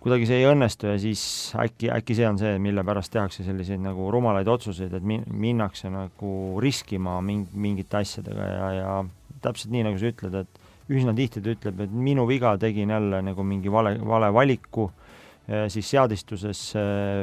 kuidagi 0.01 0.25
see 0.29 0.41
ei 0.41 0.48
õnnestu 0.50 0.89
ja 0.89 0.96
siis 1.01 1.24
äkki, 1.62 1.91
äkki 1.93 2.17
see 2.17 2.29
on 2.29 2.39
see, 2.41 2.55
mille 2.63 2.84
pärast 2.88 3.13
tehakse 3.13 3.46
selliseid 3.46 3.84
nagu 3.84 4.10
rumalaid 4.13 4.50
otsuseid, 4.50 4.96
et 4.98 5.05
min-, 5.05 5.27
minnakse 5.29 5.91
nagu 5.93 6.34
riskima 6.63 7.20
ming-, 7.25 7.51
mingite 7.53 8.01
asjadega 8.01 8.50
ja, 8.50 8.72
ja 8.79 8.96
täpselt 9.43 9.74
nii, 9.74 9.86
nagu 9.89 10.01
sa 10.01 10.10
ütled, 10.10 10.41
et 10.41 10.91
üsna 10.91 11.13
tihti 11.15 11.43
ta 11.43 11.53
ütleb, 11.53 11.86
et 11.86 11.93
minu 11.93 12.25
viga, 12.29 12.55
tegin 12.60 12.91
jälle 12.91 13.22
nagu 13.24 13.46
mingi 13.48 13.72
vale, 13.72 13.96
vale 14.05 14.31
valiku 14.34 14.89
siis 15.72 15.87
seadistuses 15.90 16.59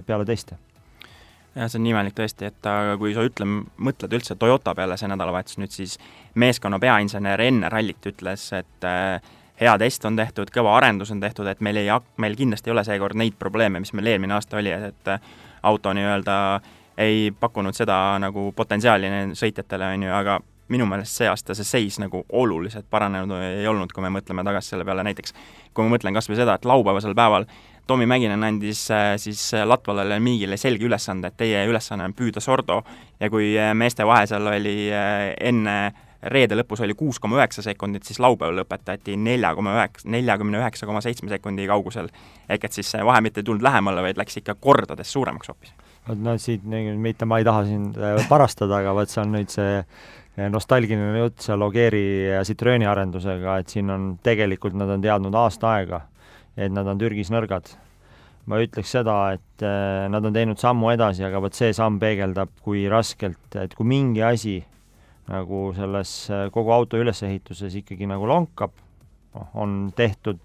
peale 0.07 0.25
teste 0.29 0.57
jah, 1.59 1.69
see 1.71 1.81
on 1.81 1.85
nii 1.87 1.95
imelik 1.95 2.17
tõesti, 2.19 2.49
et 2.49 2.69
aga 2.71 2.95
kui 3.01 3.15
sa 3.17 3.25
ütle, 3.27 3.47
mõtled 3.83 4.15
üldse 4.19 4.37
Toyota 4.39 4.75
peale 4.79 4.97
see 5.01 5.11
nädalavahetus 5.11 5.59
nüüd, 5.61 5.75
siis 5.75 5.97
meeskonna 6.39 6.79
peainsener 6.83 7.41
enne 7.49 7.71
rallit 7.73 8.11
ütles, 8.11 8.49
et 8.57 8.87
äh, 8.87 9.31
hea 9.61 9.75
test 9.83 10.05
on 10.09 10.19
tehtud, 10.19 10.53
kõva 10.55 10.77
arendus 10.79 11.13
on 11.15 11.23
tehtud, 11.23 11.49
et 11.51 11.63
meil 11.65 11.81
ei 11.81 11.91
hak-, 11.91 12.13
meil 12.23 12.37
kindlasti 12.39 12.71
ei 12.71 12.77
ole 12.77 12.85
seekord 12.87 13.19
neid 13.19 13.39
probleeme, 13.39 13.83
mis 13.83 13.95
meil 13.97 14.15
eelmine 14.15 14.39
aasta 14.39 14.61
oli, 14.61 14.75
et 14.91 15.15
äh, 15.15 15.33
auto 15.69 15.95
nii-öelda 15.97 16.37
ei 16.99 17.29
pakkunud 17.41 17.77
seda 17.79 18.19
nagu 18.23 18.51
potentsiaali 18.57 19.11
sõitjatele, 19.39 19.93
on 19.95 20.07
ju, 20.09 20.15
aga 20.15 20.39
minu 20.69 20.85
meelest 20.89 21.21
see 21.21 21.29
aasta 21.31 21.55
see 21.57 21.67
seis 21.67 21.97
nagu 22.03 22.25
oluliselt 22.29 22.87
paranenud 22.91 23.39
ei 23.41 23.67
olnud, 23.71 23.93
kui 23.95 24.05
me 24.05 24.11
mõtleme 24.13 24.45
tagasi 24.45 24.75
selle 24.75 24.85
peale, 24.85 25.05
näiteks 25.07 25.35
kui 25.73 25.87
ma 25.87 25.95
mõtlen 25.95 26.17
kas 26.19 26.29
või 26.29 26.39
seda, 26.41 26.59
et 26.59 26.69
laupäevasel 26.69 27.17
päeval 27.17 27.47
Tomi 27.89 28.07
Mäkinen 28.07 28.45
andis 28.45 28.91
äh, 28.91 29.17
siis 29.17 29.55
äh, 29.55 29.67
Latvalale 29.67 30.19
ja 30.19 30.21
Miigile 30.21 30.57
selge 30.61 30.85
ülesande, 30.85 31.31
et 31.31 31.39
teie 31.41 31.63
ülesanne 31.71 32.05
on 32.05 32.13
püüda 32.13 32.41
Sordo 32.45 32.83
ja 33.21 33.31
kui 33.33 33.55
äh, 33.57 33.71
meeste 33.75 34.05
vahe 34.05 34.27
seal 34.29 34.45
oli 34.51 34.91
enne 34.93 35.77
reede 36.35 36.59
lõpus 36.59 36.83
oli 36.85 36.93
kuus 36.99 37.17
koma 37.23 37.39
üheksa 37.39 37.65
sekundit, 37.65 38.05
siis 38.05 38.21
laupäeval 38.21 38.61
lõpetati 38.61 39.17
nelja 39.17 39.55
koma 39.57 39.73
üheksa, 39.79 40.05
neljakümne 40.13 40.61
üheksa 40.61 40.89
koma 40.91 41.01
seitsme 41.01 41.33
sekundi 41.33 41.65
kaugusel. 41.71 42.11
ehk 42.49 42.69
et 42.69 42.77
siis 42.77 42.91
see 42.93 43.07
vahe 43.09 43.23
mitte 43.25 43.41
ei 43.41 43.49
tulnud 43.49 43.65
lähemale, 43.65 44.05
vaid 44.05 44.21
läks 44.21 44.37
ikka 44.43 44.59
kordades 44.61 45.13
suuremaks 45.13 45.49
hoopis. 45.49 45.73
vot 46.09 46.21
no 46.21 46.37
siit, 46.37 46.69
mitte 47.09 47.25
ma 47.25 47.39
ei 47.39 47.49
taha 47.49 47.65
sind 47.65 47.97
parastada, 48.29 48.83
aga 48.83 48.93
vot 49.01 49.09
see 49.09 49.23
on 49.25 49.33
nüüd 49.39 49.55
see 49.55 50.51
nostalgiline 50.53 51.25
jutt 51.25 51.49
seal 51.49 51.65
Ogieri 51.65 52.05
ja 52.35 52.45
Citroeni 52.45 52.87
arendusega, 52.87 53.59
et 53.63 53.73
siin 53.73 53.89
on 53.91 54.11
tegelikult 54.23 54.77
nad 54.77 54.93
on 54.93 55.09
teadnud 55.09 55.41
aasta 55.47 55.73
aega 55.79 56.05
et 56.59 56.75
nad 56.75 56.89
on 56.91 56.99
Türgis 56.99 57.31
nõrgad. 57.35 57.71
ma 58.49 58.57
ütleks 58.65 58.95
seda, 58.95 59.15
et 59.37 59.63
äh, 59.63 60.07
nad 60.09 60.25
on 60.25 60.33
teinud 60.33 60.57
sammu 60.57 60.89
edasi, 60.95 61.21
aga 61.27 61.41
vot 61.45 61.53
see 61.53 61.75
samm 61.77 61.99
peegeldab, 62.01 62.49
kui 62.65 62.87
raskelt, 62.89 63.59
et 63.61 63.75
kui 63.77 63.85
mingi 63.85 64.23
asi 64.25 64.55
nagu 65.29 65.67
selles 65.77 66.13
äh, 66.33 66.47
kogu 66.55 66.73
auto 66.73 66.97
ülesehituses 66.97 67.77
ikkagi 67.83 68.09
nagu 68.09 68.25
lonkab, 68.25 68.73
noh, 69.37 69.51
on 69.61 69.75
tehtud 69.97 70.41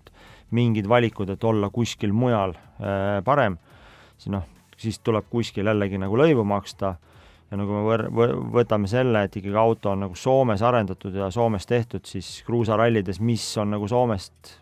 mingid 0.52 0.90
valikud, 0.92 1.32
et 1.32 1.48
olla 1.48 1.70
kuskil 1.72 2.12
mujal 2.12 2.58
äh, 2.58 3.22
parem, 3.24 3.56
siis 4.18 4.34
noh, 4.36 4.44
siis 4.76 5.00
tuleb 5.00 5.30
kuskil 5.32 5.72
jällegi 5.72 6.02
nagu 6.02 6.20
lõivu 6.20 6.44
maksta 6.44 6.98
ja 7.54 7.62
nagu 7.62 7.78
me 7.78 7.86
võr-, 7.88 8.36
võtame 8.58 8.92
selle, 8.92 9.24
et 9.24 9.40
ikkagi 9.40 9.56
auto 9.64 9.94
on 9.94 10.04
nagu 10.08 10.20
Soomes 10.20 10.66
arendatud 10.66 11.16
ja 11.16 11.32
Soomes 11.32 11.72
tehtud, 11.72 12.04
siis 12.10 12.42
kruusarallides, 12.44 13.24
mis 13.24 13.48
on 13.64 13.78
nagu 13.78 13.88
Soomest 13.88 14.58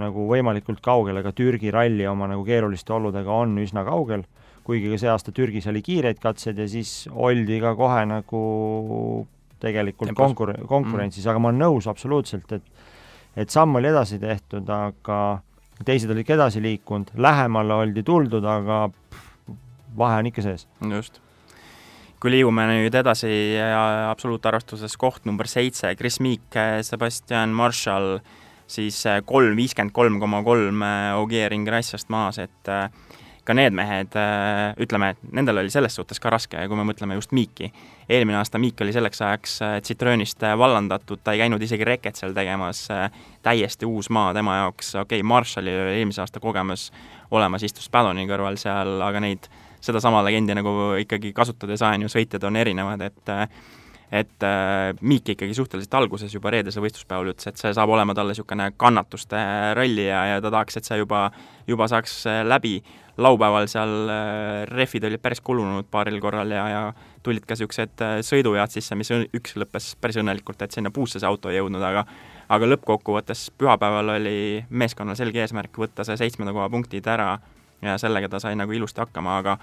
nagu 0.00 0.24
võimalikult 0.28 0.80
kaugel, 0.84 1.18
aga 1.20 1.32
Türgi 1.36 1.72
ralli 1.72 2.06
oma 2.08 2.28
nagu 2.30 2.44
keeruliste 2.46 2.94
oludega 2.96 3.34
on 3.44 3.58
üsna 3.60 3.84
kaugel, 3.84 4.24
kuigi 4.64 4.92
ka 4.92 4.98
see 5.00 5.10
aasta 5.12 5.34
Türgis 5.36 5.66
oli 5.68 5.82
kiireid 5.84 6.20
katseid 6.22 6.60
ja 6.62 6.68
siis 6.70 7.08
oldi 7.12 7.58
ka 7.60 7.74
kohe 7.76 8.04
nagu 8.08 8.42
tegelikult 9.62 10.14
konkur-, 10.18 10.56
konkurentsis 10.68 11.24
mm., 11.24 11.30
aga 11.32 11.42
ma 11.42 11.50
olen 11.50 11.64
nõus 11.66 11.88
absoluutselt, 11.90 12.56
et 12.56 13.42
et 13.42 13.52
samm 13.52 13.78
oli 13.78 13.88
edasi 13.88 14.18
tehtud, 14.20 14.68
aga 14.68 15.18
teised 15.88 16.10
olid 16.12 16.26
ka 16.28 16.36
edasi 16.36 16.60
liikunud, 16.60 17.14
lähemale 17.16 17.78
oldi 17.80 18.02
tuldud, 18.04 18.44
aga 18.44 18.84
pff, 18.92 19.54
vahe 19.96 20.18
on 20.20 20.28
ikka 20.28 20.44
sees. 20.44 20.66
just. 20.88 21.20
kui 22.22 22.30
liigume 22.30 22.64
nüüd 22.68 22.94
edasi 22.94 23.32
absoluutarvestuses 24.08 24.96
koht 24.96 25.24
number 25.26 25.48
seitse, 25.50 25.90
Chris 25.98 26.20
Meek, 26.22 26.60
Sebastian 26.86 27.50
Marshall 27.56 28.20
äh, 28.20 28.41
siis 28.66 29.06
äh, 29.06 29.22
kolm, 29.24 29.56
viiskümmend 29.56 29.94
kolm 29.94 30.20
koma 30.20 30.42
kolm 30.42 30.82
äh, 30.82 31.10
Ogier 31.18 31.52
Ingrassiast 31.54 32.08
maas, 32.12 32.38
et 32.42 32.68
äh, 32.68 32.88
ka 33.42 33.56
need 33.58 33.74
mehed, 33.74 34.14
ütleme, 34.78 35.08
nendel 35.34 35.58
oli 35.64 35.70
selles 35.74 35.96
suhtes 35.98 36.20
ka 36.22 36.30
raske, 36.30 36.60
kui 36.70 36.78
me 36.78 36.84
mõtleme 36.86 37.16
just 37.16 37.32
Miiki. 37.34 37.72
eelmine 38.06 38.38
aasta 38.38 38.60
Miik 38.62 38.78
oli 38.84 38.92
selleks 38.94 39.18
ajaks 39.18 39.56
Citroenist 39.82 40.44
vallandatud, 40.58 41.18
ta 41.24 41.34
ei 41.34 41.42
käinud 41.42 41.62
isegi 41.66 41.82
reket 41.84 42.20
seal 42.20 42.36
tegemas, 42.36 42.84
täiesti 43.42 43.88
uus 43.88 44.12
maa 44.14 44.30
tema 44.32 44.60
jaoks, 44.60 44.94
okei 44.94 45.18
okay,, 45.18 45.26
Marshallil 45.26 45.80
oli 45.88 45.98
eelmise 45.98 46.22
aasta 46.22 46.38
kogemus 46.38 46.92
olemas, 47.34 47.66
istus 47.66 47.90
Padoni 47.90 48.28
kõrval 48.30 48.60
seal, 48.62 48.94
aga 49.02 49.24
neid, 49.26 49.50
sedasama 49.82 50.22
legendi 50.22 50.54
nagu 50.54 50.92
ikkagi 51.02 51.34
kasutada 51.34 51.74
ei 51.74 51.82
saa, 51.82 51.96
on 51.98 52.06
ju, 52.06 52.14
sõitjad 52.14 52.46
on 52.46 52.62
erinevad, 52.62 53.02
et 53.10 53.34
et 54.12 54.44
äh, 54.44 54.92
Miik 55.00 55.30
ikkagi 55.32 55.54
suhteliselt 55.56 55.94
alguses 55.96 56.34
juba 56.34 56.50
reedesel 56.52 56.84
võistluspäeval 56.84 57.32
ütles, 57.32 57.48
et 57.48 57.60
see 57.60 57.72
saab 57.72 57.92
olema 57.94 58.12
talle 58.14 58.34
niisugune 58.34 58.68
kannatuste 58.76 59.38
ralli 59.78 60.04
ja, 60.04 60.24
ja 60.34 60.42
ta 60.44 60.50
tahaks, 60.52 60.76
et 60.76 60.88
see 60.88 60.98
juba, 61.00 61.30
juba 61.68 61.88
saaks 61.88 62.18
äh, 62.28 62.42
läbi. 62.46 62.82
laupäeval 63.16 63.66
seal 63.68 64.08
äh, 64.08 64.66
rehvid 64.68 65.04
olid 65.04 65.20
päris 65.20 65.40
kulunud 65.44 65.88
paaril 65.90 66.20
korral 66.20 66.50
ja, 66.50 66.62
ja 66.68 66.82
tulid 67.22 67.44
ka 67.44 67.56
niisugused 67.56 68.04
sõiduvead 68.24 68.72
sisse, 68.72 68.96
mis 68.96 69.12
üks 69.12 69.56
lõppes 69.56 69.94
päris 70.00 70.20
õnnelikult, 70.20 70.62
et 70.62 70.72
sinna 70.72 70.90
puusse 70.90 71.20
see 71.20 71.28
auto 71.28 71.52
ei 71.52 71.58
jõudnud, 71.60 71.84
aga 71.84 72.06
aga 72.52 72.68
lõppkokkuvõttes 72.68 73.50
pühapäeval 73.56 74.16
oli 74.18 74.64
meeskonnal 74.68 75.16
selge 75.16 75.40
eesmärk 75.40 75.76
võtta 75.78 76.04
see 76.04 76.18
seitsmenda 76.20 76.52
koha 76.52 76.68
punktid 76.72 77.06
ära 77.08 77.38
ja 77.82 77.96
sellega 77.98 78.28
ta 78.28 78.40
sai 78.42 78.56
nagu 78.58 78.72
ilusti 78.72 79.00
hakkama, 79.00 79.38
aga 79.40 79.56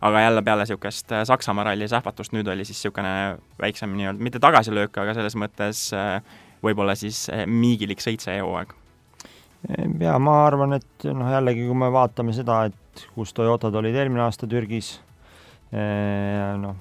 aga 0.00 0.20
jälle 0.20 0.42
peale 0.42 0.64
niisugust 0.64 1.12
äh, 1.12 1.24
Saksamaa 1.24 1.64
ralli 1.70 1.88
sähvatust 1.88 2.34
nüüd 2.36 2.48
oli 2.52 2.64
siis 2.64 2.78
niisugune 2.78 3.38
väiksem 3.60 3.94
nii-öelda, 3.96 4.22
mitte 4.22 4.40
tagasilöök, 4.42 4.98
aga 5.02 5.14
selles 5.16 5.36
mõttes 5.38 5.86
äh, 5.96 6.18
võib-olla 6.64 6.96
siis 6.98 7.26
äh, 7.32 7.46
miigilik 7.46 8.02
sõit 8.02 8.24
see 8.24 8.38
hooaeg. 8.40 8.74
jaa, 10.00 10.18
ma 10.22 10.38
arvan, 10.46 10.76
et 10.78 11.08
noh, 11.08 11.30
jällegi 11.32 11.66
kui 11.66 11.78
me 11.78 11.90
vaatame 11.92 12.34
seda, 12.36 12.64
et 12.70 13.06
kus 13.14 13.32
Toyotad 13.36 13.74
olid 13.74 13.96
eelmine 13.96 14.26
aasta 14.26 14.46
Türgis, 14.46 14.96
noh 15.72 16.76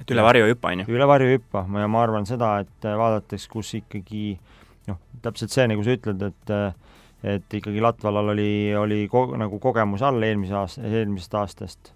et 0.00 0.10
üle 0.14 0.22
varju 0.24 0.46
ei 0.46 0.52
hüppa, 0.54 0.72
on 0.72 0.82
ju? 0.82 0.92
üle 0.94 1.06
varju 1.08 1.28
ei 1.28 1.36
hüppa 1.36 1.64
ja 1.82 1.88
ma 1.90 2.02
arvan 2.02 2.26
seda, 2.28 2.54
et 2.64 2.86
vaadates, 2.86 3.44
kus 3.50 3.74
ikkagi 3.80 4.38
noh, 4.88 4.98
täpselt 5.24 5.52
see, 5.52 5.66
nagu 5.68 5.84
sa 5.84 5.96
ütled, 5.98 6.24
et 6.30 6.54
et 7.22 7.54
ikkagi 7.58 7.82
Latvalal 7.82 8.34
oli, 8.34 8.50
oli 8.78 9.04
ko-, 9.10 9.32
nagu 9.40 9.58
kogemus 9.62 10.04
all 10.06 10.22
eelmise 10.22 10.54
aasta, 10.54 10.84
eelmisest 10.86 11.38
aastast. 11.40 11.94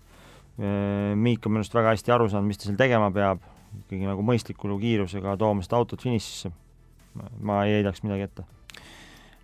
Miik 0.59 1.47
on 1.47 1.55
minu 1.55 1.63
arust 1.63 1.75
väga 1.75 1.95
hästi 1.95 2.13
aru 2.13 2.27
saanud, 2.29 2.51
mis 2.51 2.61
ta 2.61 2.69
seal 2.69 2.77
tegema 2.77 3.09
peab, 3.15 3.41
ikkagi 3.87 4.05
nagu 4.05 4.25
mõistliku 4.27 4.77
kiirusega 4.83 5.39
tooma 5.41 5.65
seda 5.65 5.81
autot 5.81 6.03
finišisse. 6.05 6.53
ma 7.45 7.65
ei 7.67 7.79
heidaks 7.79 8.03
midagi 8.05 8.25
ette 8.25 8.45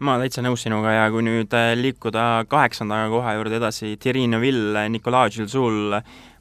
ma 0.04 0.14
täitsa 0.20 0.42
nõus 0.44 0.62
sinuga 0.62 0.92
ja 0.94 1.06
kui 1.10 1.24
nüüd 1.26 1.54
äh, 1.56 1.72
liikuda 1.78 2.44
kaheksanda 2.50 3.00
koha 3.10 3.34
juurde 3.34 3.58
edasi, 3.58 3.96
Thierry 3.98 4.26
Neuville, 4.30 4.84
Nicolas 4.92 5.34
Gilsoul 5.34 5.96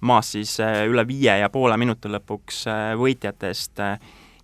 maas 0.05 0.31
siis 0.35 0.59
äh, 0.61 0.83
üle 0.89 1.07
viie 1.09 1.39
ja 1.41 1.49
poole 1.53 1.77
minuti 1.81 2.11
lõpuks 2.11 2.63
äh, 2.69 2.91
võitjatest, 2.99 3.81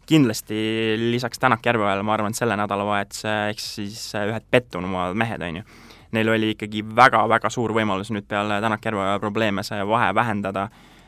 kindlasti 0.06 0.58
lisaks 1.00 1.40
Tänak 1.40 1.66
Järveojale, 1.66 2.04
ma 2.04 2.14
arvan, 2.14 2.34
et 2.34 2.40
selle 2.40 2.58
nädalavahetuse 2.60 3.34
eks 3.54 3.68
siis 3.80 4.00
ühed 4.20 4.48
pettunumad 4.52 5.18
mehed, 5.18 5.42
on 5.42 5.62
ju. 5.62 5.68
Neil 6.14 6.30
oli 6.30 6.52
ikkagi 6.54 6.84
väga-väga 6.96 7.50
suur 7.50 7.74
võimalus 7.74 8.12
nüüd 8.14 8.28
peale 8.30 8.60
Tänak 8.62 8.86
Järveoja 8.86 9.20
probleeme 9.24 9.64
see 9.66 9.82
vahe 9.88 10.12
vähendada 10.16 10.68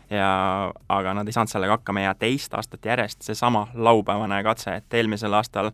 ja 0.10 0.30
aga 0.90 1.14
nad 1.18 1.28
ei 1.28 1.34
saanud 1.34 1.52
sellega 1.52 1.80
hakkama 1.80 2.06
ja 2.06 2.14
teist 2.18 2.54
aastat 2.54 2.86
järjest 2.86 3.26
seesama 3.26 3.68
laupäevane 3.74 4.42
katse, 4.46 4.78
et 4.80 4.94
eelmisel 4.94 5.34
aastal 5.34 5.72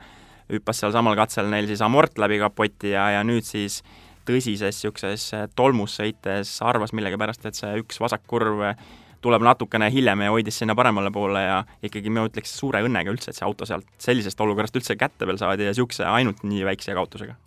hüppas 0.51 0.81
sealsamal 0.83 1.15
katsel 1.19 1.49
neil 1.51 1.67
siis 1.69 1.81
amort 1.83 2.17
läbi 2.19 2.39
kapoti 2.39 2.95
ja, 2.95 3.09
ja 3.17 3.23
nüüd 3.27 3.47
siis 3.47 3.81
tõsises 4.27 4.77
niisuguses 4.77 5.29
tolmus 5.55 5.95
sõites 5.99 6.53
arvas 6.63 6.93
millegipärast, 6.95 7.45
et 7.45 7.57
see 7.57 7.71
üks 7.81 7.99
vasakkurv 8.03 8.65
tuleb 9.21 9.45
natukene 9.45 9.91
hiljem 9.93 10.25
ja 10.25 10.33
hoidis 10.33 10.57
sinna 10.61 10.75
paremale 10.77 11.11
poole 11.13 11.43
ja 11.43 11.61
ikkagi 11.83 12.13
ma 12.13 12.25
ütleks 12.27 12.53
suure 12.57 12.81
õnnega 12.85 13.13
üldse, 13.13 13.31
et 13.31 13.39
see 13.39 13.47
auto 13.47 13.67
sealt 13.69 13.87
sellisest 14.01 14.41
olukorrast 14.41 14.77
üldse 14.79 14.97
kätte 14.99 15.27
veel 15.29 15.39
saadi 15.41 15.67
ja 15.67 15.73
niisuguse 15.73 16.05
ainult 16.09 16.43
nii 16.47 16.65
väikse 16.67 16.95
kaotusega. 16.97 17.37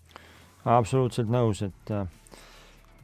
absoluutselt 0.65 1.31
nõus, 1.33 1.63
et 1.67 1.95
äh, 1.95 2.07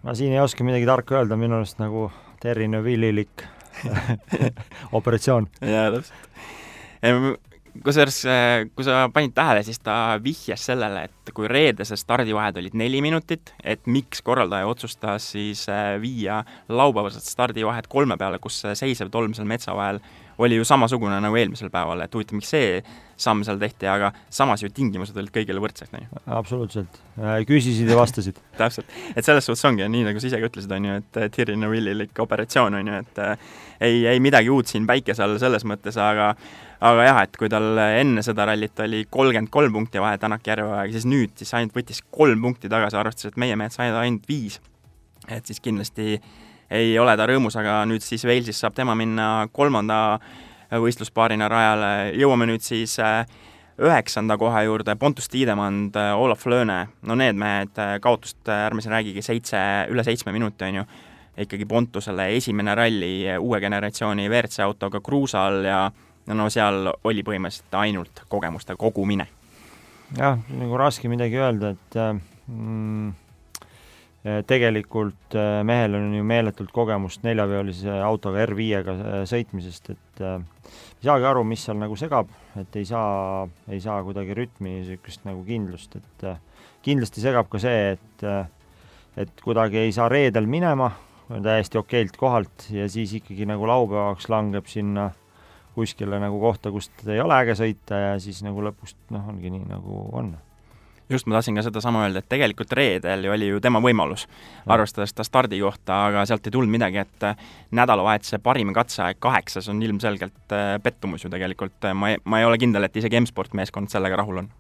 ma 0.03 0.15
siin 0.15 0.33
ei 0.33 0.43
oska 0.43 0.65
midagi 0.65 0.89
tarka 0.89 1.21
öelda, 1.21 1.39
minu 1.41 1.61
arust 1.61 1.83
nagu 1.83 2.09
Terri 2.41 2.69
Neville'ilik 2.69 3.47
operatsioon. 4.99 5.51
jaa, 5.61 5.91
täpselt 5.99 7.50
kusjuures, 7.85 8.19
äh, 8.29 8.65
kui 8.77 8.87
sa 8.87 9.05
panid 9.13 9.35
tähele, 9.37 9.63
siis 9.67 9.81
ta 9.83 10.19
vihjas 10.23 10.65
sellele, 10.71 11.07
et 11.09 11.33
kui 11.35 11.49
reedesed 11.51 12.01
stardivahed 12.01 12.59
olid 12.61 12.77
neli 12.79 13.03
minutit, 13.05 13.55
et 13.65 13.87
miks 13.91 14.23
korraldaja 14.27 14.69
otsustas 14.71 15.31
siis 15.35 15.67
äh, 15.71 15.95
viia 16.03 16.43
laupäevased 16.69 17.27
stardivahed 17.27 17.91
kolme 17.91 18.19
peale, 18.21 18.41
kus 18.43 18.63
seisev 18.75 19.13
tolm 19.15 19.37
seal 19.37 19.49
metsa 19.51 19.77
vahel 19.77 20.03
oli 20.41 20.59
ju 20.59 20.67
samasugune 20.67 21.21
nagu 21.23 21.37
eelmisel 21.37 21.71
päeval, 21.73 22.05
et 22.05 22.15
huvitav, 22.15 22.39
miks 22.39 22.53
see 22.55 22.81
samm 23.21 23.45
seal 23.45 23.59
tehti, 23.61 23.89
aga 23.91 24.13
samas 24.33 24.65
ju 24.65 24.71
tingimused 24.73 25.17
olid 25.21 25.33
kõigile 25.35 25.61
võrdsed, 25.63 25.93
on 25.93 26.07
ju. 26.07 26.23
absoluutselt. 26.39 27.01
Äh, 27.21 27.43
küsisid 27.49 27.91
ja 27.91 27.99
vastasid 27.99 28.41
täpselt. 28.61 28.89
et 29.15 29.27
selles 29.27 29.47
suhtes 29.47 29.67
ongi, 29.69 29.87
nii 29.89 30.07
nagu 30.09 30.23
sa 30.23 30.31
ise 30.31 30.41
ka 30.41 30.51
ütlesid, 30.51 30.73
on 30.77 30.89
ju, 30.89 30.97
et 31.03 31.21
Thierry 31.37 31.59
Neuvillilik 31.61 32.25
operatsioon, 32.25 32.81
on 32.81 32.93
ju, 32.93 33.05
et 33.05 33.23
ei, 33.81 34.03
ei 34.07 34.21
midagi 34.21 34.51
uut 34.53 34.71
siin 34.71 34.89
päikese 34.89 35.25
all 35.25 35.39
selles 35.43 35.67
mõttes, 35.69 36.01
aga 36.01 36.33
aga 36.81 37.05
jah, 37.05 37.23
et 37.27 37.37
kui 37.37 37.51
tal 37.53 37.77
enne 37.85 38.25
seda 38.25 38.47
rallit 38.49 38.79
oli 38.81 39.03
kolmkümmend 39.13 39.53
kolm 39.53 39.75
punkti 39.77 40.01
vahe 40.01 40.19
Tänak 40.21 40.47
Järveojaga, 40.49 40.93
siis 40.95 41.07
nüüd 41.09 41.35
siis 41.37 41.53
ainult 41.59 41.77
võttis 41.77 42.01
kolm 42.09 42.41
punkti 42.45 42.71
tagasi, 42.73 42.97
arvestades, 42.97 43.35
et 43.35 43.41
meie 43.41 43.57
mehed 43.61 43.75
said 43.75 43.97
ainult 43.97 44.29
viis. 44.29 44.61
et 45.29 45.47
siis 45.47 45.61
kindlasti 45.61 46.17
ei 46.71 46.99
ole 46.99 47.17
ta 47.19 47.27
rõõmus, 47.27 47.57
aga 47.59 47.83
nüüd 47.91 48.05
siis 48.05 48.25
Walesis 48.25 48.61
saab 48.63 48.77
tema 48.77 48.95
minna 48.95 49.49
kolmanda 49.53 50.21
võistluspaarina 50.79 51.49
rajale, 51.51 51.93
jõuame 52.19 52.47
nüüd 52.47 52.63
siis 52.63 52.95
äh, 53.03 53.25
üheksanda 53.81 54.37
koha 54.39 54.63
juurde, 54.69 54.95
Pontus 54.97 55.29
Tiidemand, 55.29 55.97
äh, 55.99 56.13
Olav 56.15 56.45
Lööne, 56.47 56.85
no 57.03 57.17
need 57.19 57.39
mehed, 57.39 57.73
äh, 57.81 57.97
kaotust 58.03 58.49
ärme 58.55 58.85
siin 58.85 58.95
räägigi, 58.95 59.25
seitse, 59.25 59.63
üle 59.91 60.05
seitsme 60.07 60.35
minuti, 60.37 60.69
on 60.69 60.83
ju, 60.83 60.85
ikkagi 61.41 61.67
Pontusele 61.67 62.29
esimene 62.37 62.75
ralli 62.79 63.15
uue 63.39 63.61
generatsiooni 63.63 64.29
WRC 64.29 64.63
autoga 64.67 65.01
Kruusal 65.01 65.65
ja 65.65 65.81
no, 66.37 66.49
seal 66.53 66.91
oli 67.09 67.25
põhimõtteliselt 67.27 67.79
ainult 67.81 68.25
kogemuste 68.29 68.77
kogumine. 68.79 69.27
jah, 70.19 70.39
nagu 70.59 70.79
raske 70.79 71.09
midagi 71.09 71.39
öelda, 71.39 71.71
et 71.75 71.99
mm, 72.47 73.13
tegelikult 74.21 75.35
äh, 75.39 75.63
mehel 75.65 75.95
on 75.97 76.11
ju 76.13 76.25
meeletult 76.29 76.73
kogemust 76.77 77.23
neljaveolise 77.25 78.01
autoga 78.05 78.45
R5-ga 78.45 79.25
sõitmisest, 79.29 79.93
et 79.95 80.25
ei 80.25 81.07
saagi 81.07 81.25
aru, 81.25 81.45
mis 81.49 81.63
seal 81.65 81.79
nagu 81.81 81.97
segab, 81.97 82.29
et 82.61 82.77
ei 82.77 82.85
saa, 82.85 83.47
ei 83.73 83.81
saa 83.81 84.03
kuidagi 84.05 84.37
rütmi, 84.37 84.75
niisugust 84.81 85.25
nagu 85.25 85.41
kindlust, 85.47 85.97
et 85.97 86.27
kindlasti 86.85 87.25
segab 87.25 87.49
ka 87.53 87.63
see, 87.63 87.95
et 87.97 88.27
et 89.21 89.41
kuidagi 89.43 89.81
ei 89.81 89.93
saa 89.93 90.09
reedel 90.13 90.47
minema, 90.47 90.91
täiesti 91.31 91.79
okeilt 91.81 92.17
kohalt 92.21 92.69
ja 92.75 92.89
siis 92.91 93.13
ikkagi 93.19 93.47
nagu 93.49 93.67
laupäevaks 93.67 94.29
langeb 94.31 94.69
sinna 94.71 95.11
kuskile 95.75 96.19
nagu 96.21 96.41
kohta, 96.41 96.71
kust 96.75 97.07
ei 97.09 97.21
ole 97.23 97.37
äge 97.41 97.57
sõita 97.59 97.99
ja 97.99 98.15
siis 98.23 98.43
nagu 98.47 98.63
lõpus 98.65 98.97
noh, 99.15 99.29
ongi 99.33 99.53
nii, 99.53 99.67
nagu 99.71 100.05
on 100.19 100.33
just, 101.11 101.27
ma 101.27 101.37
tahtsin 101.37 101.59
ka 101.59 101.65
sedasama 101.67 102.05
öelda, 102.07 102.23
et 102.23 102.29
tegelikult 102.31 102.73
reedel 102.77 103.27
oli 103.33 103.51
ju 103.51 103.61
tema 103.63 103.83
võimalus, 103.83 104.27
arvestades 104.71 105.15
ta 105.17 105.27
stardikohta, 105.27 105.99
aga 106.11 106.25
sealt 106.29 106.47
ei 106.47 106.55
tulnud 106.55 106.73
midagi, 106.73 107.03
et 107.03 107.29
äh, 107.29 107.45
nädalavahetuse 107.77 108.41
parim 108.45 108.73
katseaeg 108.77 109.21
kaheksas 109.23 109.69
on 109.73 109.83
ilmselgelt 109.83 110.57
äh, 110.57 110.75
pettumus 110.83 111.25
ju 111.25 111.33
tegelikult, 111.33 111.91
ma 111.95 112.15
ei, 112.15 112.21
ma 112.25 112.41
ei 112.41 112.49
ole 112.49 112.59
kindel, 112.63 112.87
et 112.87 112.97
isegi 113.01 113.21
M-sport 113.21 113.57
meeskond 113.59 113.93
sellega 113.93 114.21
rahul 114.23 114.45
on. 114.45 114.51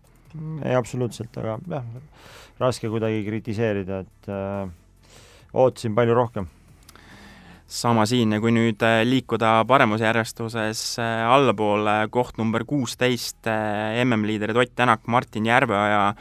ei, 0.64 0.74
absoluutselt, 0.74 1.34
aga 1.42 1.58
jah, 1.70 1.90
raske 2.60 2.90
kuidagi 2.92 3.24
kritiseerida, 3.26 4.04
et 4.06 4.32
äh, 4.32 4.64
ootasin 5.54 5.94
palju 5.98 6.18
rohkem 6.18 6.50
sama 7.70 8.02
siin 8.08 8.34
ja 8.34 8.40
kui 8.42 8.50
nüüd 8.54 8.82
äh, 8.82 9.00
liikuda 9.06 9.60
paremusjärjestuses 9.70 10.82
äh, 10.98 11.22
allapoole, 11.30 12.02
koht 12.10 12.38
number 12.40 12.64
kuusteist, 12.66 13.46
äh, 13.46 14.00
MM-liidrid 14.02 14.58
Ott 14.58 14.74
Tänak, 14.74 15.06
Martin 15.06 15.46
Järveoja, 15.46 16.14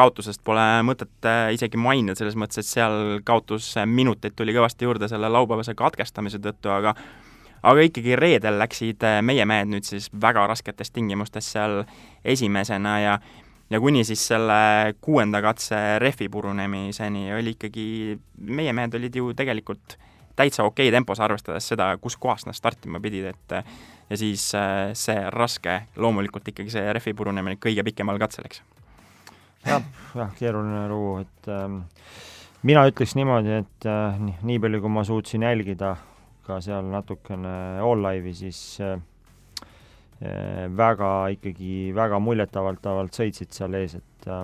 kaotusest 0.00 0.42
pole 0.44 0.64
mõtet 0.86 1.28
isegi 1.54 1.80
mainida, 1.80 2.16
selles 2.18 2.38
mõttes, 2.40 2.62
et 2.62 2.68
seal 2.68 3.20
kaotusminuteid 3.26 4.36
tuli 4.36 4.56
kõvasti 4.56 4.88
juurde 4.88 5.10
selle 5.10 5.30
laupäevase 5.32 5.76
katkestamise 5.78 6.40
tõttu, 6.42 6.72
aga 6.72 6.94
aga 7.60 7.84
ikkagi 7.84 8.16
reedel 8.16 8.56
läksid 8.56 9.04
meie 9.20 9.44
mehed 9.44 9.68
nüüd 9.68 9.84
siis 9.84 10.08
väga 10.16 10.46
rasketes 10.48 10.90
tingimustes 10.96 11.52
seal 11.52 11.82
esimesena 12.24 12.94
ja 13.00 13.18
ja 13.70 13.80
kuni 13.80 14.00
siis 14.08 14.22
selle 14.32 14.94
kuuenda 15.04 15.42
katse 15.44 15.98
rehvi 16.02 16.28
purunemiseni 16.32 17.28
oli 17.36 17.52
ikkagi, 17.54 17.84
meie 18.48 18.72
mehed 18.72 18.96
olid 18.96 19.20
ju 19.20 19.34
tegelikult 19.36 19.98
äh, 19.98 20.08
täitsa 20.40 20.64
okei 20.64 20.88
okay 20.88 20.94
tempos, 20.94 21.20
arvestades 21.20 21.68
seda, 21.68 21.92
kuskohast 22.00 22.48
nad 22.48 22.56
startima 22.56 23.00
pidid, 23.00 23.30
et 23.34 23.56
ja 24.10 24.18
siis 24.18 24.50
äh, 24.56 24.92
see 24.96 25.18
raske, 25.34 25.82
loomulikult 26.00 26.48
ikkagi 26.52 26.72
see 26.72 26.92
rehvi 26.96 27.14
purunemine 27.16 27.60
kõige 27.60 27.84
pikemal 27.90 28.20
katsel, 28.22 28.48
eks. 28.48 28.62
Jah, 29.66 29.82
jah, 30.16 30.30
keeruline 30.38 30.86
lugu, 30.90 31.18
et 31.24 31.50
ähm, 31.52 31.82
mina 32.66 32.84
ütleks 32.88 33.16
niimoodi, 33.18 33.60
et 33.62 33.88
äh, 33.88 34.20
nii, 34.20 34.38
nii 34.50 34.62
palju, 34.62 34.80
kui 34.84 34.94
ma 34.94 35.04
suutsin 35.06 35.46
jälgida 35.46 35.96
ka 36.46 36.60
seal 36.64 36.88
natukene 36.90 37.52
all 37.84 38.02
live'i, 38.06 38.34
siis 38.36 38.60
äh, 38.84 38.96
äh, 40.24 40.64
väga 40.76 41.12
ikkagi, 41.36 41.92
väga 41.96 42.20
muljetavaldavalt 42.22 43.20
sõitsid 43.20 43.54
seal 43.56 43.76
ees, 43.80 43.98
et 44.00 44.28
äh, 44.30 44.42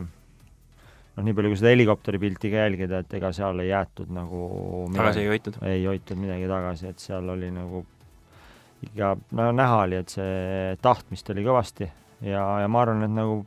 noh, 1.17 1.27
nii 1.27 1.37
palju 1.37 1.53
kui 1.53 1.61
seda 1.61 1.75
helikopteri 1.75 2.23
pilti 2.23 2.53
ka 2.53 2.65
jälgida, 2.67 3.03
et 3.03 3.19
ega 3.19 3.33
seal 3.37 3.65
ei 3.65 3.73
jäetud 3.73 4.13
nagu 4.15 4.47
tagasi 4.95 5.25
ei 5.25 5.33
hoitud? 5.33 5.61
ei 5.67 5.85
hoitud 5.89 6.21
midagi 6.21 6.49
tagasi, 6.51 6.93
et 6.93 7.03
seal 7.03 7.37
oli 7.37 7.51
nagu 7.55 7.85
ikka, 8.85 9.15
no 9.39 9.51
näha 9.57 9.85
oli, 9.87 10.01
et 10.05 10.13
see 10.13 10.77
tahtmist 10.85 11.31
oli 11.33 11.45
kõvasti 11.47 11.89
ja, 12.29 12.43
ja 12.63 12.69
ma 12.69 12.85
arvan, 12.85 13.07
et 13.07 13.15
nagu 13.17 13.41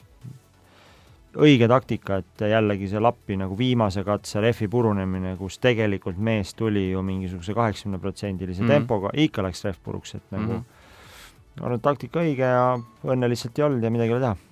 õige 1.38 1.68
taktika, 1.70 2.20
et 2.24 2.44
jällegi 2.50 2.88
see 2.90 3.02
Lappi 3.02 3.38
nagu 3.38 3.58
viimase 3.58 4.04
katse 4.04 4.42
rehvi 4.42 4.68
purunemine, 4.68 5.36
kus 5.38 5.60
tegelikult 5.62 6.18
mees 6.18 6.54
tuli 6.58 6.90
ju 6.90 7.04
mingisuguse 7.06 7.54
kaheksakümneprotsendilise 7.54 8.64
mm 8.64 8.68
-hmm. 8.68 8.74
tempoga, 8.74 9.10
ikka 9.14 9.44
läks 9.44 9.64
rehv 9.66 9.78
puruks, 9.84 10.16
et 10.16 10.32
nagu 10.32 10.54
mm 10.54 10.60
-hmm. 10.60 11.60
ma 11.60 11.66
arvan, 11.66 11.76
et 11.76 11.82
taktika 11.82 12.20
õige 12.20 12.46
ja 12.46 12.80
õnne 13.06 13.30
lihtsalt 13.30 13.60
ei 13.60 13.66
olnud 13.66 13.84
ja 13.84 13.92
midagi 13.92 14.10
ei 14.10 14.16
ole 14.16 14.22
teha 14.22 14.49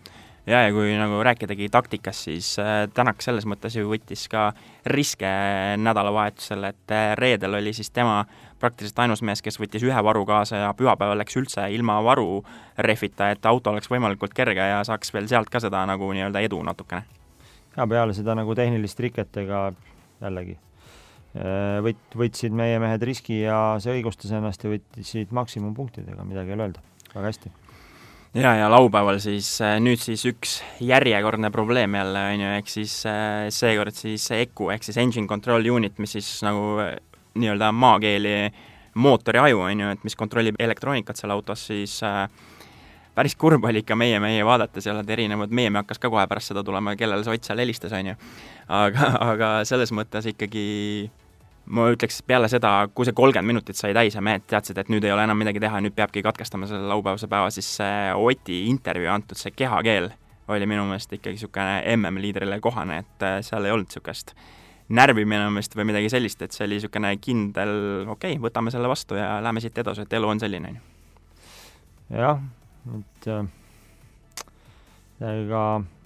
ja, 0.48 0.62
ja 0.64 0.74
kui 0.74 0.94
nagu 0.98 1.20
rääkidagi 1.24 1.70
taktikast, 1.70 2.24
siis 2.28 2.56
äh, 2.60 2.88
Tänak 2.94 3.22
selles 3.22 3.46
mõttes 3.50 3.76
ju 3.76 3.88
võttis 3.90 4.28
ka 4.32 4.52
riske 4.88 5.30
nädalavahetusel, 5.82 6.70
et 6.70 6.94
äh, 6.96 7.12
reedel 7.20 7.60
oli 7.60 7.74
siis 7.76 7.92
tema 7.92 8.22
praktiliselt 8.60 9.00
ainus 9.04 9.22
mees, 9.22 9.44
kes 9.46 9.60
võttis 9.60 9.84
ühe 9.86 10.04
varu 10.04 10.26
kaasa 10.26 10.64
ja 10.64 10.70
pühapäeval 10.78 11.20
läks 11.22 11.38
üldse 11.40 11.68
ilma 11.74 12.00
varu 12.04 12.42
rehvita, 12.78 13.32
et 13.34 13.46
auto 13.46 13.74
oleks 13.74 13.92
võimalikult 13.92 14.34
kerge 14.38 14.72
ja 14.72 14.80
saaks 14.88 15.14
veel 15.14 15.28
sealt 15.30 15.52
ka 15.54 15.62
seda 15.64 15.84
nagu 15.90 16.10
nii-öelda 16.14 16.42
edu 16.48 16.62
natukene. 16.64 17.04
ja 17.78 17.88
peale 17.88 18.16
seda 18.18 18.36
nagu 18.36 18.56
tehnilist 18.56 19.00
riket, 19.00 19.38
ega 19.38 19.68
jällegi. 20.22 20.58
Äh, 21.38 21.78
võt-, 21.86 22.18
võtsid 22.18 22.56
meie 22.56 22.80
mehed 22.80 23.04
riski 23.04 23.44
ja 23.44 23.78
see 23.84 24.00
õigustas 24.00 24.32
ennast 24.34 24.64
ja 24.64 24.72
võtsid 24.74 25.36
maksimumpunktidega, 25.36 26.24
midagi 26.24 26.56
ei 26.56 26.60
ole 26.60 26.70
öelda, 26.70 26.92
väga 27.14 27.28
hästi 27.28 27.58
ja, 28.38 28.54
ja 28.62 28.70
laupäeval 28.72 29.20
siis 29.24 29.50
nüüd 29.82 30.02
siis 30.02 30.24
üks 30.30 30.60
järjekordne 30.84 31.52
probleem 31.54 31.98
jälle, 31.98 32.24
on 32.34 32.46
ju, 32.46 32.54
ehk 32.62 32.72
siis 32.72 32.96
seekord 33.58 33.98
siis 33.98 34.30
ECU 34.38 34.72
ehk 34.76 34.86
siis 34.86 34.98
Engine 35.02 35.28
Control 35.28 35.66
Unit, 35.74 35.98
mis 36.02 36.18
siis 36.20 36.30
nagu 36.46 36.78
nii-öelda 37.38 37.72
maakeeli 37.72 38.36
mootori 38.98 39.40
aju, 39.40 39.62
on 39.70 39.80
ju, 39.80 39.90
et 39.94 40.06
mis 40.06 40.16
kontrollib 40.18 40.58
elektroonikat 40.60 41.20
seal 41.20 41.34
autos, 41.36 41.68
siis 41.70 42.00
äh, 42.06 42.26
päris 43.18 43.36
kurb 43.40 43.66
oli 43.66 43.84
ikka 43.84 43.98
meie, 43.98 44.20
meie 44.22 44.46
vaadata, 44.46 44.82
seal 44.84 45.00
olid 45.00 45.14
erinevad 45.14 45.54
meeme 45.54 45.82
hakkas 45.82 46.02
ka 46.02 46.12
kohe 46.14 46.26
pärast 46.30 46.54
seda 46.54 46.64
tulema, 46.66 46.96
kellele 46.98 47.26
see 47.26 47.38
Ott 47.38 47.50
seal 47.50 47.62
helistas, 47.62 47.94
on 47.98 48.12
ju. 48.12 48.18
aga, 48.80 49.12
aga 49.32 49.54
selles 49.70 49.94
mõttes 49.96 50.30
ikkagi 50.34 50.66
ma 51.68 51.88
ütleks 51.92 52.22
peale 52.28 52.48
seda, 52.52 52.72
kui 52.96 53.08
see 53.08 53.16
kolmkümmend 53.18 53.52
minutit 53.54 53.80
sai 53.80 53.94
täis 53.96 54.16
ja 54.16 54.22
mehed 54.24 54.46
teadsid, 54.48 54.78
et 54.80 54.92
nüüd 54.94 55.04
ei 55.04 55.12
ole 55.12 55.26
enam 55.28 55.40
midagi 55.40 55.62
teha, 55.64 55.82
nüüd 55.84 55.96
peabki 55.98 56.24
katkestama 56.26 56.70
selle 56.70 56.88
laupäevase 56.92 57.28
päeva, 57.32 57.50
siis 57.54 57.70
see 57.80 58.14
Oti 58.16 58.64
intervjuu 58.72 59.12
antud, 59.12 59.40
see 59.40 59.56
kehakeel 59.56 60.12
oli 60.48 60.70
minu 60.70 60.86
meelest 60.88 61.12
ikkagi 61.12 61.36
niisugune 61.36 61.82
MM-liidrile 61.98 62.60
kohane, 62.64 63.02
et 63.04 63.26
äh, 63.26 63.40
seal 63.44 63.68
ei 63.68 63.76
olnud 63.76 63.90
niisugust 63.90 64.34
närvi 64.88 65.26
minu 65.28 65.50
meelest 65.52 65.76
või 65.76 65.90
midagi 65.90 66.12
sellist, 66.12 66.42
et 66.42 66.56
see 66.56 66.64
oli 66.66 66.80
niisugune 66.80 67.12
kindel, 67.20 67.74
okei 68.08 68.38
okay,, 68.38 68.44
võtame 68.48 68.72
selle 68.72 68.88
vastu 68.88 69.20
ja 69.20 69.38
lähme 69.44 69.64
siit 69.64 69.78
edasi, 69.78 70.08
et 70.08 70.18
elu 70.20 70.32
on 70.32 70.40
selline, 70.40 70.72
on 70.72 70.80
ju. 70.80 70.84
jah, 72.22 72.44
et 73.02 73.30
äh, 73.34 73.44
ega 75.34 75.64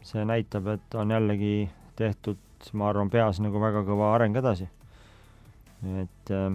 see 0.07 0.25
näitab, 0.25 0.73
et 0.73 0.97
on 0.97 1.13
jällegi 1.13 1.69
tehtud, 1.99 2.41
ma 2.73 2.89
arvan, 2.89 3.09
peas 3.13 3.41
nagu 3.43 3.61
väga 3.61 3.83
kõva 3.85 4.15
areng 4.15 4.37
edasi. 4.41 4.67
Et 6.03 6.33
äh, 6.33 6.51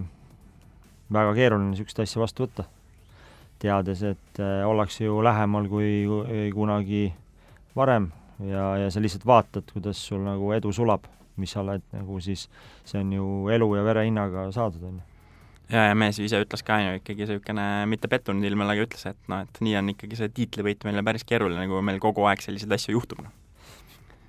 väga 1.13 1.33
keeruline 1.37 1.71
niisugust 1.71 1.99
asja 2.03 2.21
vastu 2.21 2.45
võtta, 2.45 2.67
teades, 3.61 4.03
et 4.07 4.41
äh, 4.43 4.61
ollakse 4.67 5.07
ju 5.07 5.19
lähemal 5.25 5.67
kui, 5.71 5.91
kui 6.07 6.47
kunagi 6.55 7.03
varem 7.75 8.11
ja, 8.45 8.69
ja 8.83 8.89
sa 8.93 9.03
lihtsalt 9.03 9.25
vaatad, 9.27 9.69
kuidas 9.73 10.01
sul 10.09 10.23
nagu 10.25 10.51
edu 10.55 10.73
sulab, 10.73 11.05
mis 11.37 11.53
sa 11.53 11.61
oled 11.63 11.83
nagu 11.93 12.21
siis, 12.23 12.47
see 12.87 13.03
on 13.03 13.13
ju 13.13 13.27
elu 13.53 13.69
ja 13.77 13.85
vere 13.85 14.07
hinnaga 14.07 14.49
saadud, 14.55 14.89
on 14.89 14.99
ju 15.01 15.05
ja, 15.71 15.87
ja 15.89 15.95
mees 15.97 16.19
ise 16.23 16.39
ütles 16.43 16.63
ka 16.65 16.79
ju 16.81 16.95
ikkagi 17.01 17.25
niisugune, 17.25 17.65
mitte 17.91 18.09
pettunud 18.11 18.45
ilmel, 18.47 18.71
aga 18.73 18.85
ütles, 18.87 19.03
et 19.09 19.19
noh, 19.31 19.43
et 19.43 19.61
nii 19.63 19.75
on 19.81 19.91
ikkagi 19.93 20.19
see 20.19 20.31
tiitlivõit 20.39 20.87
meile 20.87 21.03
päris 21.05 21.27
keeruline, 21.27 21.67
kui 21.69 21.83
meil 21.85 21.99
kogu 22.03 22.27
aeg 22.29 22.43
selliseid 22.43 22.77
asju 22.77 22.95
juhtub, 22.95 23.25
noh. 23.25 23.33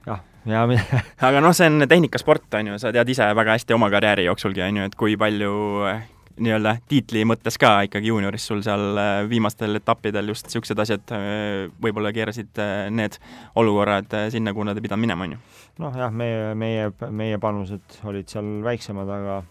Jah, 0.06 0.20
ja 0.48 0.62
aga 1.28 1.40
noh, 1.44 1.56
see 1.56 1.68
on 1.70 1.87
tehnikasport, 1.88 2.46
on 2.61 2.72
ju, 2.72 2.78
sa 2.82 2.92
tead 2.94 3.11
ise 3.14 3.26
väga 3.37 3.56
hästi 3.56 3.76
oma 3.76 3.90
karjääri 3.92 4.28
jooksulgi, 4.28 4.62
on 4.66 4.80
ju, 4.80 4.87
et 4.90 4.96
kui 4.98 5.16
palju 5.20 5.52
eh, 5.90 6.06
nii-öelda 6.38 6.76
tiitli 6.88 7.24
mõttes 7.26 7.58
ka 7.58 7.72
ikkagi 7.88 8.12
juunioris 8.12 8.46
sul 8.50 8.62
seal 8.66 9.00
eh, 9.02 9.11
viimastel 9.30 9.80
etappidel 9.80 10.32
just 10.32 10.48
niisugused 10.48 10.84
asjad 10.84 11.14
eh, 11.16 11.66
võib-olla 11.82 12.12
keerasid 12.14 12.62
need 12.94 13.20
olukorrad 13.58 14.18
sinna, 14.34 14.54
kuhu 14.54 14.68
nad 14.68 14.78
ei 14.78 14.87
pidanud 14.87 15.06
minema, 15.06 15.28
on 15.28 15.37
ju? 15.37 15.44
noh 15.84 16.02
jah, 16.04 16.14
meie, 16.14 16.54
meie, 16.58 16.90
meie 17.11 17.38
panused 17.42 18.02
olid 18.08 18.30
seal 18.30 18.58
väiksemad, 18.66 19.16
aga 19.20 19.42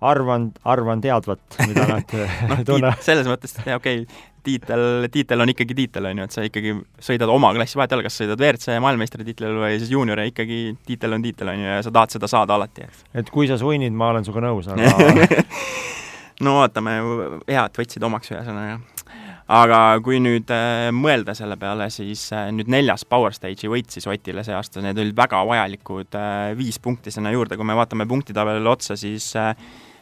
arvan, 0.00 0.50
arvan 0.68 1.00
teadvat, 1.02 1.40
mida 1.66 1.86
nad 1.92 2.16
noh, 2.50 2.64
tunnevad. 2.66 3.02
selles 3.06 3.28
mõttes, 3.30 3.56
okei 3.64 3.76
okay,, 3.76 4.04
tiitel, 4.46 5.08
tiitel 5.12 5.44
on 5.44 5.52
ikkagi 5.52 5.76
tiitel, 5.76 6.08
on 6.10 6.22
ju, 6.22 6.26
et 6.28 6.34
sa 6.34 6.44
ikkagi 6.46 6.74
sõidad 7.04 7.30
oma 7.32 7.50
klassi, 7.56 7.78
vahet 7.80 7.94
ole, 7.96 8.06
kas 8.06 8.18
sõidad 8.20 8.40
WRC 8.40 8.78
maailmameistritiitlil 8.84 9.58
või 9.58 9.78
siis 9.80 9.92
juuniori, 9.92 10.28
ikkagi 10.32 10.60
tiitel 10.86 11.18
on 11.18 11.24
tiitel, 11.24 11.52
on 11.52 11.64
ju, 11.64 11.70
ja 11.72 11.80
sa 11.84 11.94
tahad 11.94 12.14
seda 12.14 12.30
saada 12.30 12.58
alati. 12.58 12.86
et 13.18 13.32
kui 13.34 13.50
sa 13.50 13.58
sunnid, 13.60 13.94
ma 13.94 14.12
olen 14.12 14.26
sinuga 14.26 14.46
nõus, 14.46 14.70
aga 14.70 15.26
no 16.46 16.60
vaatame, 16.60 16.94
hea, 17.48 17.64
et 17.64 17.82
võtsid 17.82 18.06
omaks 18.06 18.30
ühesõnaga. 18.32 18.78
aga 19.58 19.80
kui 20.04 20.20
nüüd 20.22 20.50
äh, 20.54 20.88
mõelda 20.94 21.34
selle 21.34 21.56
peale, 21.60 21.88
siis 21.90 22.28
äh, 22.36 22.48
nüüd 22.54 22.70
neljas 22.70 23.04
Power 23.08 23.34
Stage'i 23.34 23.70
võit 23.72 23.90
siis 23.90 24.06
Otile 24.06 24.44
see 24.46 24.54
aasta, 24.54 24.84
need 24.84 25.00
olid 25.00 25.16
väga 25.18 25.42
vajalikud 25.48 26.18
äh, 26.20 26.54
viis 26.58 26.78
punkti 26.84 27.10
sinna 27.14 27.34
juurde, 27.34 27.58
kui 27.58 27.66
me 27.66 27.76
vaatame 27.78 28.06
punktitabelile 28.08 28.70
otsa, 28.70 28.96
siis 29.00 29.32
äh, 29.40 29.54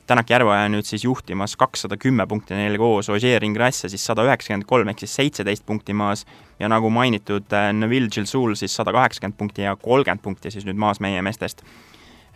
Tänak 0.07 0.31
Järveoja 0.31 0.69
nüüd 0.71 0.87
siis 0.87 1.03
juhtimas 1.03 1.57
kakssada 1.59 1.97
kümme 1.99 2.29
punkti 2.31 2.55
neil 2.55 2.77
koos, 2.79 3.09
Ogier 3.11 3.43
Ingrassia 3.43 3.89
siis 3.91 4.05
sada 4.07 4.23
üheksakümmend 4.23 4.69
kolm 4.71 4.93
ehk 4.93 5.03
siis 5.03 5.17
seitseteist 5.19 5.67
punkti 5.67 5.97
maas 5.99 6.23
ja 6.61 6.71
nagu 6.71 6.91
mainitud, 6.95 7.49
äh, 7.51 7.73
Neville 7.75 8.09
Gilsoul 8.15 8.55
siis 8.55 8.77
sada 8.77 8.95
kaheksakümmend 8.95 9.39
punkti 9.39 9.67
ja 9.67 9.75
kolmkümmend 9.77 10.23
punkti 10.23 10.55
siis 10.55 10.69
nüüd 10.69 10.79
maas 10.79 11.03
meie 11.03 11.23
meestest. 11.27 11.65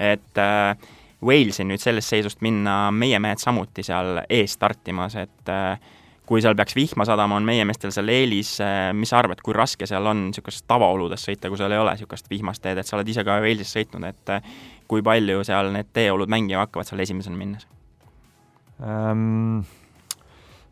et 0.00 0.38
äh, 0.42 0.74
Walesi 1.22 1.64
nüüd 1.68 1.82
sellest 1.82 2.08
seisust 2.10 2.40
minna 2.40 2.90
meie 2.90 3.18
mehed 3.20 3.38
samuti 3.42 3.84
seal 3.84 4.22
ees 4.24 4.56
startimas, 4.56 5.14
et 5.20 5.52
äh, 5.52 5.76
kui 6.26 6.40
seal 6.40 6.56
peaks 6.56 6.76
vihma 6.78 7.04
sadama, 7.04 7.36
on 7.36 7.46
meie 7.46 7.64
meestel 7.68 7.92
seal 7.94 8.08
eelis, 8.08 8.54
äh, 8.64 8.90
mis 8.96 9.12
sa 9.12 9.20
arvad, 9.20 9.42
kui 9.44 9.54
raske 9.54 9.86
seal 9.86 10.06
on 10.06 10.28
niisugustes 10.28 10.64
tavaoludes 10.70 11.26
sõita, 11.26 11.50
kui 11.52 11.60
seal 11.60 11.74
ei 11.76 11.82
ole 11.82 11.94
niisugust 11.94 12.30
vihmast 12.32 12.64
teed, 12.64 12.80
et 12.80 12.88
sa 12.88 12.96
oled 12.96 13.10
ise 13.12 13.24
ka 13.26 13.36
Walesis 13.44 13.74
sõitnud, 13.76 14.06
et 14.08 14.32
äh, 14.32 14.54
kui 14.90 15.04
palju 15.06 15.44
seal 15.46 15.70
need 15.74 15.92
teeolud 15.94 16.30
mängima 16.32 16.64
hakkavad 16.64 16.88
seal 16.88 17.04
esimesena 17.06 17.38
minnes 17.38 17.66
ähm,? 18.82 19.62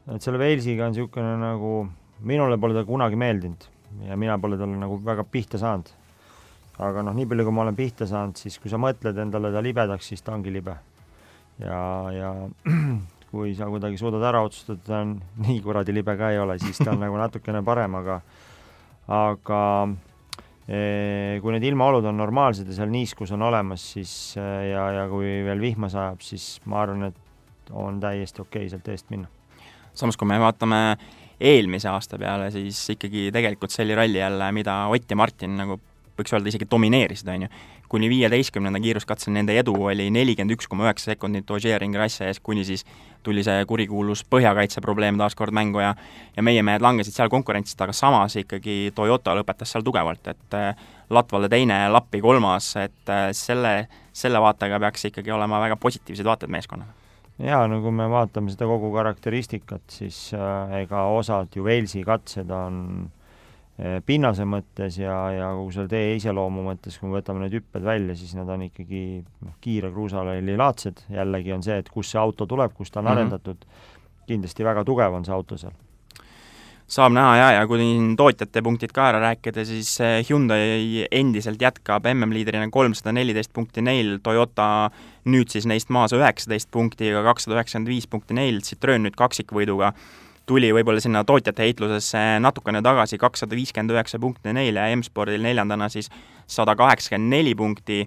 et 0.09 0.25
selle 0.25 0.41
Walesiga 0.41 0.87
on 0.87 0.95
niisugune 0.95 1.35
nagu, 1.41 1.73
minule 2.27 2.57
pole 2.61 2.77
ta 2.77 2.87
kunagi 2.89 3.19
meeldinud 3.21 3.69
ja 4.09 4.17
mina 4.17 4.39
pole 4.39 4.59
talle 4.59 4.79
nagu 4.79 4.99
väga 5.05 5.25
pihta 5.25 5.59
saanud. 5.59 5.91
aga 6.79 7.03
noh, 7.03 7.15
nii 7.15 7.27
palju, 7.27 7.45
kui 7.45 7.55
ma 7.55 7.65
olen 7.65 7.77
pihta 7.77 8.07
saanud, 8.07 8.39
siis 8.39 8.59
kui 8.63 8.71
sa 8.71 8.79
mõtled 8.79 9.17
endale 9.19 9.51
ta 9.51 9.63
libedaks, 9.65 10.11
siis 10.13 10.23
ta 10.23 10.35
ongi 10.37 10.53
libe. 10.55 10.77
ja, 11.59 11.81
ja 12.15 12.33
kui 13.31 13.55
sa 13.59 13.69
kuidagi 13.69 13.99
suudad 14.01 14.25
ära 14.25 14.43
otsustada, 14.47 14.81
ta 14.87 15.01
on 15.03 15.17
nii 15.45 15.61
kuradi 15.65 15.95
libe 15.95 16.17
ka 16.17 16.33
ei 16.33 16.39
ole, 16.41 16.59
siis 16.63 16.79
ta 16.81 16.93
on 16.95 17.03
nagu 17.05 17.19
natukene 17.21 17.63
parem, 17.67 17.99
aga 17.99 18.21
aga 19.09 19.63
kui 20.69 21.55
need 21.55 21.65
ilmaolud 21.65 22.05
on 22.11 22.19
normaalsed 22.21 22.69
ja 22.69 22.75
seal 22.77 22.91
niiskus 22.93 23.31
on 23.33 23.43
olemas, 23.47 23.87
siis 23.95 24.11
ja, 24.37 24.83
ja 24.93 25.07
kui 25.09 25.39
veel 25.47 25.63
vihma 25.63 25.89
sajab, 25.89 26.21
siis 26.21 26.59
ma 26.69 26.83
arvan, 26.83 27.09
et 27.09 27.73
on 27.73 28.01
täiesti 28.01 28.43
okei 28.45 28.67
okay 28.67 28.73
sealt 28.75 28.91
eest 28.93 29.09
minna. 29.09 29.29
samas, 29.97 30.17
kui 30.21 30.29
me 30.29 30.37
vaatame 30.41 30.83
eelmise 31.41 31.89
aasta 31.89 32.19
peale, 32.19 32.51
siis 32.53 32.81
ikkagi 32.95 33.31
tegelikult 33.33 33.73
see 33.73 33.87
oli 33.87 33.97
ralli 33.97 34.21
jälle, 34.21 34.53
mida 34.53 34.87
Ott 34.93 35.11
ja 35.11 35.17
Martin 35.17 35.57
nagu 35.57 35.79
võiks 36.19 36.35
öelda 36.35 36.51
isegi 36.51 36.67
domineerisid, 36.71 37.29
on 37.31 37.47
ju. 37.47 37.51
Kuni 37.89 38.09
viieteistkümnenda 38.13 38.81
kiiruskatsel 38.81 39.33
nende 39.33 39.57
edu 39.59 39.75
oli 39.89 40.11
nelikümmend 40.13 40.57
üks 40.57 40.69
koma 40.69 40.87
üheksa 40.87 41.13
sekundit 41.13 41.51
Ogier 41.51 41.83
Ingrassia 41.85 42.29
ees, 42.29 42.41
kuni 42.45 42.65
siis 42.69 42.85
tuli 43.25 43.43
see 43.47 43.65
kurikuulus 43.69 44.25
põhjakaitse 44.31 44.83
probleem 44.85 45.19
taas 45.19 45.37
kord 45.39 45.55
mängu 45.57 45.83
ja 45.83 45.95
ja 46.37 46.45
meie 46.45 46.63
mehed 46.63 46.85
langesid 46.85 47.17
seal 47.17 47.33
konkurentsist, 47.33 47.81
aga 47.81 47.97
samas 47.97 48.37
ikkagi 48.39 48.93
Toyota 48.95 49.35
lõpetas 49.39 49.73
seal 49.75 49.87
tugevalt, 49.87 50.27
et 50.29 50.57
äh, 50.59 50.87
Latvala 51.11 51.49
teine, 51.49 51.81
Lappi 51.89 52.21
kolmas, 52.21 52.75
et 52.77 53.13
äh, 53.13 53.29
selle, 53.33 53.75
selle 54.13 54.41
vaatega 54.45 54.81
peaks 54.81 55.09
ikkagi 55.11 55.33
olema 55.33 55.61
väga 55.65 55.81
positiivsed 55.81 56.29
vaated 56.29 56.53
meeskonnale 56.53 56.97
jaa, 57.39 57.67
no 57.71 57.81
kui 57.83 57.95
me 57.95 58.09
vaatame 58.11 58.51
seda 58.53 58.67
kogu 58.69 58.91
karakteristikat, 58.95 59.85
siis 59.95 60.29
äh, 60.37 60.81
ega 60.83 61.07
osad 61.15 61.55
ju 61.55 61.65
Walesi 61.67 62.03
katsed 62.07 62.51
on 62.51 63.09
pinnase 63.79 64.43
mõttes 64.49 64.97
ja, 64.99 65.15
ja 65.31 65.49
kogu 65.55 65.71
selle 65.75 65.91
tee 65.91 66.15
iseloomu 66.19 66.65
mõttes, 66.67 66.97
kui 66.99 67.07
me 67.07 67.21
võtame 67.21 67.45
need 67.45 67.55
hüpped 67.61 67.85
välja, 67.87 68.17
siis 68.19 68.35
nad 68.35 68.49
on 68.51 68.65
ikkagi 68.67 69.03
noh, 69.23 69.55
kiire 69.63 69.93
kruusalalli 69.95 70.57
laadsed, 70.59 71.05
jällegi 71.15 71.55
on 71.55 71.63
see, 71.63 71.77
et 71.79 71.93
kust 71.95 72.15
see 72.15 72.19
auto 72.19 72.49
tuleb, 72.51 72.75
kust 72.75 72.93
ta 72.93 72.99
on 72.99 73.07
mm 73.07 73.13
-hmm. 73.13 73.21
arendatud, 73.21 73.69
kindlasti 74.27 74.67
väga 74.67 74.83
tugev 74.85 75.15
on 75.15 75.25
see 75.25 75.35
auto 75.35 75.57
seal. 75.57 75.77
saab 76.89 77.13
näha 77.13 77.37
ja, 77.37 77.49
ja 77.53 77.67
kui 77.69 77.79
tootjate 78.17 78.63
punktid 78.63 78.93
ka 78.93 79.09
ära 79.09 79.21
rääkida, 79.21 79.65
siis 79.65 80.01
eh, 80.01 80.25
Hyundai 80.29 81.07
endiselt 81.13 81.63
jätkab 81.63 82.07
MM-liidrina 82.15 82.71
kolmsada 82.71 83.13
neliteist 83.13 83.53
punkti 83.53 83.83
neil, 83.83 84.19
Toyota 84.23 84.91
nüüd 85.25 85.53
siis 85.53 85.67
neist 85.67 85.89
maas 85.89 86.13
üheksateist 86.13 86.71
punktiga, 86.71 87.23
kakssada 87.23 87.55
üheksakümmend 87.61 87.89
viis 87.89 88.07
punkti 88.07 88.35
neil, 88.35 88.61
Citroen 88.61 89.03
nüüd 89.03 89.15
kaksikvõiduga 89.15 89.93
tuli 90.49 90.71
võib-olla 90.73 91.03
sinna 91.03 91.25
tootjate 91.29 91.67
heitlusesse 91.67 92.23
natukene 92.43 92.81
tagasi, 92.85 93.19
kakssada 93.21 93.57
viiskümmend 93.57 93.95
üheksa 93.95 94.21
punkti 94.23 94.55
neile 94.57 94.89
M-spordil 94.97 95.45
neljandana 95.45 95.91
siis 95.93 96.11
sada 96.49 96.77
kaheksakümmend 96.79 97.37
neli 97.37 97.55
punkti. 97.59 98.07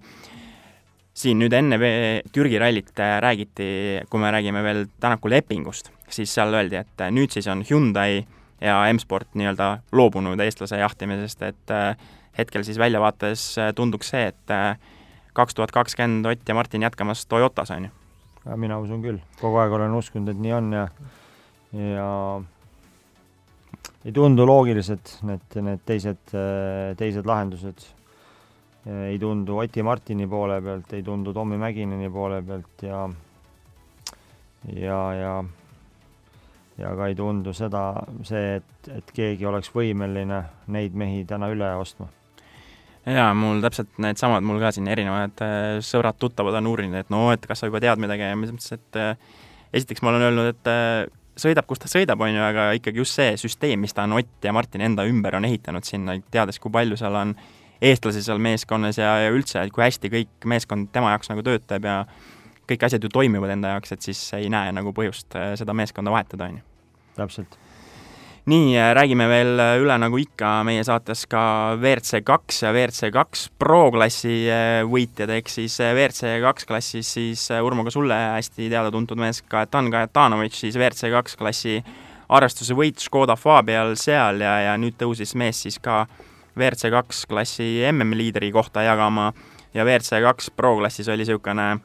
siin 1.13 1.39
nüüd 1.39 1.53
enne 1.53 1.77
Türgi 2.31 2.59
rallit 2.59 2.95
räägiti, 2.97 3.65
kui 4.09 4.19
me 4.19 4.31
räägime 4.31 4.63
veel 4.63 4.85
Tänaku 4.99 5.29
lepingust, 5.29 5.91
siis 6.09 6.33
seal 6.33 6.53
öeldi, 6.53 6.75
et 6.75 7.03
nüüd 7.11 7.31
siis 7.31 7.47
on 7.51 7.65
Hyundai 7.69 8.25
ja 8.61 8.77
M-sport 8.93 9.35
nii-öelda 9.35 9.81
loobunud 9.91 10.39
eestlase 10.39 10.79
jahtimisest, 10.79 11.41
et 11.41 11.71
äh, 11.71 11.97
hetkel 12.37 12.63
siis 12.63 12.79
väljavaates 12.79 13.43
tunduks 13.75 14.13
see, 14.13 14.29
et 14.31 14.53
äh, 14.55 14.77
kaks 15.33 15.55
tuhat 15.55 15.71
kakskümmend 15.71 16.25
Ott 16.25 16.47
ja 16.47 16.55
Martin 16.55 16.81
jätkamas 16.81 17.25
Toyotas, 17.25 17.71
on 17.71 17.89
ju? 17.89 17.91
mina 18.55 18.79
usun 18.79 19.03
küll, 19.03 19.19
kogu 19.41 19.59
aeg 19.61 19.73
olen 19.77 19.93
uskunud, 19.93 20.31
et 20.31 20.39
nii 20.41 20.53
on 20.57 20.71
ja 20.73 20.87
ja 21.73 22.41
ei 24.05 24.11
tundu 24.11 24.45
loogilised 24.45 25.15
need, 25.27 25.57
need 25.61 25.81
teised, 25.85 26.35
teised 26.97 27.27
lahendused. 27.29 27.85
ei 29.07 29.19
tundu 29.21 29.59
Oti 29.61 29.83
Martini 29.85 30.27
poole 30.27 30.61
pealt, 30.61 30.93
ei 30.93 31.03
tundu 31.03 31.33
Tommy 31.33 31.57
Mäkineni 31.57 32.09
poole 32.09 32.41
pealt 32.41 32.83
ja 32.83 33.09
ja, 34.73 35.01
ja 35.13 35.43
ja 36.77 36.95
ka 36.95 37.11
ei 37.11 37.15
tundu 37.15 37.53
seda, 37.53 37.83
see, 38.25 38.55
et, 38.57 38.89
et 38.97 39.13
keegi 39.13 39.45
oleks 39.45 39.69
võimeline 39.75 40.41
neid 40.73 40.97
mehi 40.97 41.23
täna 41.29 41.51
üle 41.53 41.69
ostma 41.77 42.09
jaa, 43.05 43.31
mul 43.37 43.61
täpselt 43.63 43.97
needsamad, 44.01 44.45
mul 44.45 44.59
ka 44.61 44.71
siin 44.75 44.89
erinevad 44.91 45.41
äh, 45.45 45.79
sõbrad-tuttavad 45.85 46.59
on 46.59 46.69
uurinud, 46.69 46.99
et 47.01 47.09
no, 47.13 47.29
et 47.33 47.45
kas 47.49 47.63
sa 47.63 47.69
juba 47.69 47.81
tead 47.83 48.01
midagi 48.01 48.27
ja 48.27 48.35
ma 48.35 48.45
mõtlesin, 48.45 48.77
et 48.77 48.99
äh, 49.01 49.39
esiteks 49.79 50.03
ma 50.03 50.13
olen 50.13 50.27
öelnud, 50.27 50.51
et 50.53 50.69
äh, 50.69 51.07
sõidab, 51.39 51.67
kus 51.69 51.81
ta 51.81 51.89
sõidab, 51.91 52.21
on 52.21 52.33
ju, 52.33 52.43
aga 52.43 52.67
ikkagi 52.77 53.01
just 53.01 53.17
see 53.17 53.35
süsteem, 53.39 53.81
mis 53.81 53.95
ta 53.95 54.05
on 54.07 54.17
Ott 54.19 54.45
ja 54.45 54.53
Martin 54.53 54.83
enda 54.85 55.05
ümber 55.07 55.37
on 55.39 55.47
ehitanud 55.47 55.87
sinna, 55.87 56.17
teades, 56.31 56.59
kui 56.59 56.73
palju 56.73 56.99
seal 56.99 57.15
on 57.15 57.33
eestlasi 57.81 58.21
seal 58.25 58.41
meeskonnas 58.41 58.99
ja, 59.01 59.15
ja 59.25 59.31
üldse, 59.33 59.63
et 59.63 59.73
kui 59.73 59.85
hästi 59.85 60.11
kõik 60.13 60.47
meeskond 60.51 60.91
tema 60.93 61.15
jaoks 61.15 61.31
nagu 61.31 61.43
töötab 61.45 61.87
ja 61.87 61.97
kõik 62.69 62.85
asjad 62.87 63.03
ju 63.03 63.09
toimivad 63.11 63.55
enda 63.55 63.73
jaoks, 63.75 63.95
et 63.95 64.05
siis 64.05 64.21
ei 64.37 64.51
näe 64.53 64.71
nagu 64.75 64.93
põhjust 64.95 65.39
seda 65.59 65.75
meeskonda 65.75 66.13
vahetada, 66.13 66.51
on 66.51 66.61
ju. 66.61 66.65
täpselt 67.17 67.59
nii, 68.45 68.77
äh, 68.77 68.93
räägime 68.95 69.27
veel 69.29 69.59
äh, 69.59 69.75
üle, 69.81 69.95
nagu 70.01 70.17
ikka 70.17 70.61
meie 70.65 70.83
saates, 70.85 71.27
ka 71.29 71.75
WRC 71.77 72.23
kaks 72.25 72.63
ja 72.63 72.71
WRC 72.73 73.11
kaks 73.13 73.43
Pro 73.61 73.91
klassi 73.93 74.47
äh, 74.49 74.81
võitjad, 74.89 75.29
ehk 75.35 75.51
siis 75.51 75.75
WRC 75.77 76.39
kaks 76.41 76.65
klassis 76.69 77.11
siis 77.17 77.43
Urmo, 77.61 77.85
ka 77.85 77.93
sulle 77.93 78.17
hästi 78.37 78.69
teada-tuntud 78.71 79.21
mees 79.21 79.43
Kajetan 79.45 79.91
Kajetanovitš, 79.93 80.63
siis 80.65 80.79
WRC 80.79 81.11
kaks 81.13 81.37
klassi 81.37 81.77
arvestuse 82.31 82.73
võit 82.77 83.03
Škoda 83.03 83.37
Fabial 83.37 83.93
seal 83.99 84.41
ja, 84.41 84.57
ja 84.65 84.75
nüüd 84.79 84.97
tõusis 84.97 85.35
mees 85.37 85.61
siis 85.67 85.77
ka 85.83 86.05
WRC 86.57 86.89
kaks 86.91 87.25
klassi 87.29 87.77
MM-liidri 87.91 88.51
kohta 88.51 88.83
jagama. 88.83 89.31
Ja 89.75 89.85
WRC 89.85 90.17
kaks 90.25 90.49
Pro 90.55 90.73
klassis 90.79 91.07
oli 91.07 91.23
niisugune 91.23 91.77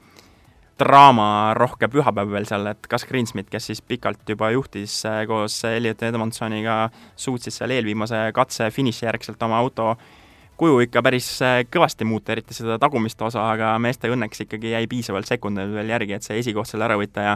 draamarohke 0.80 1.88
pühapäev 1.92 2.34
veel 2.34 2.46
seal, 2.48 2.68
et 2.72 2.86
kas 2.90 3.06
Greensmit, 3.08 3.48
kes 3.52 3.70
siis 3.70 3.80
pikalt 3.82 4.28
juba 4.28 4.50
juhtis 4.52 4.98
äh, 5.08 5.22
koos 5.28 5.56
Elliot 5.68 6.02
Edmondsoniga, 6.08 6.86
suutsis 7.16 7.56
seal 7.60 7.72
eelviimase 7.76 8.28
katse 8.36 8.70
finiši 8.74 9.08
järgselt 9.08 9.42
oma 9.48 9.60
auto 9.62 9.94
kuju 10.56 10.80
ikka 10.86 11.02
päris 11.04 11.28
äh, 11.44 11.58
kõvasti 11.68 12.06
muuta, 12.08 12.32
eriti 12.32 12.56
seda 12.56 12.78
tagumist 12.80 13.20
osa, 13.22 13.44
aga 13.52 13.74
meeste 13.82 14.08
õnneks 14.12 14.44
ikkagi 14.46 14.72
jäi 14.72 14.86
piisavalt 14.90 15.28
sekundeid 15.28 15.72
veel 15.76 15.92
järgi, 15.92 16.16
et 16.16 16.26
see 16.26 16.38
esikoht 16.40 16.70
selle 16.70 16.86
ära 16.88 16.96
võtta 17.00 17.24
ja 17.26 17.34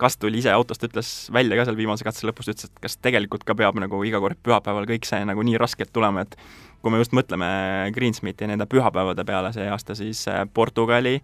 kas 0.00 0.18
tuli 0.20 0.38
ise 0.42 0.52
autost, 0.54 0.86
ütles 0.86 1.12
välja 1.34 1.58
ka 1.58 1.66
seal 1.66 1.78
viimase 1.78 2.06
katse 2.06 2.28
lõpus, 2.28 2.50
ütles, 2.52 2.70
et 2.70 2.82
kas 2.86 2.98
tegelikult 3.02 3.46
ka 3.46 3.58
peab 3.58 3.78
nagu 3.82 4.02
iga 4.06 4.22
kord 4.22 4.38
pühapäeval 4.46 4.86
kõik 4.90 5.08
see 5.08 5.22
nagu 5.26 5.46
nii 5.46 5.58
raskelt 5.60 5.92
tulema, 5.94 6.26
et 6.26 6.38
kui 6.80 6.92
me 6.92 7.00
just 7.00 7.14
mõtleme 7.16 7.48
Greensmiti 7.94 8.48
nende 8.48 8.66
pühapäevade 8.70 9.24
peale 9.28 9.52
see 9.54 9.68
aasta, 9.70 9.96
siis 9.98 10.22
äh, 10.30 10.44
Portugali 10.54 11.18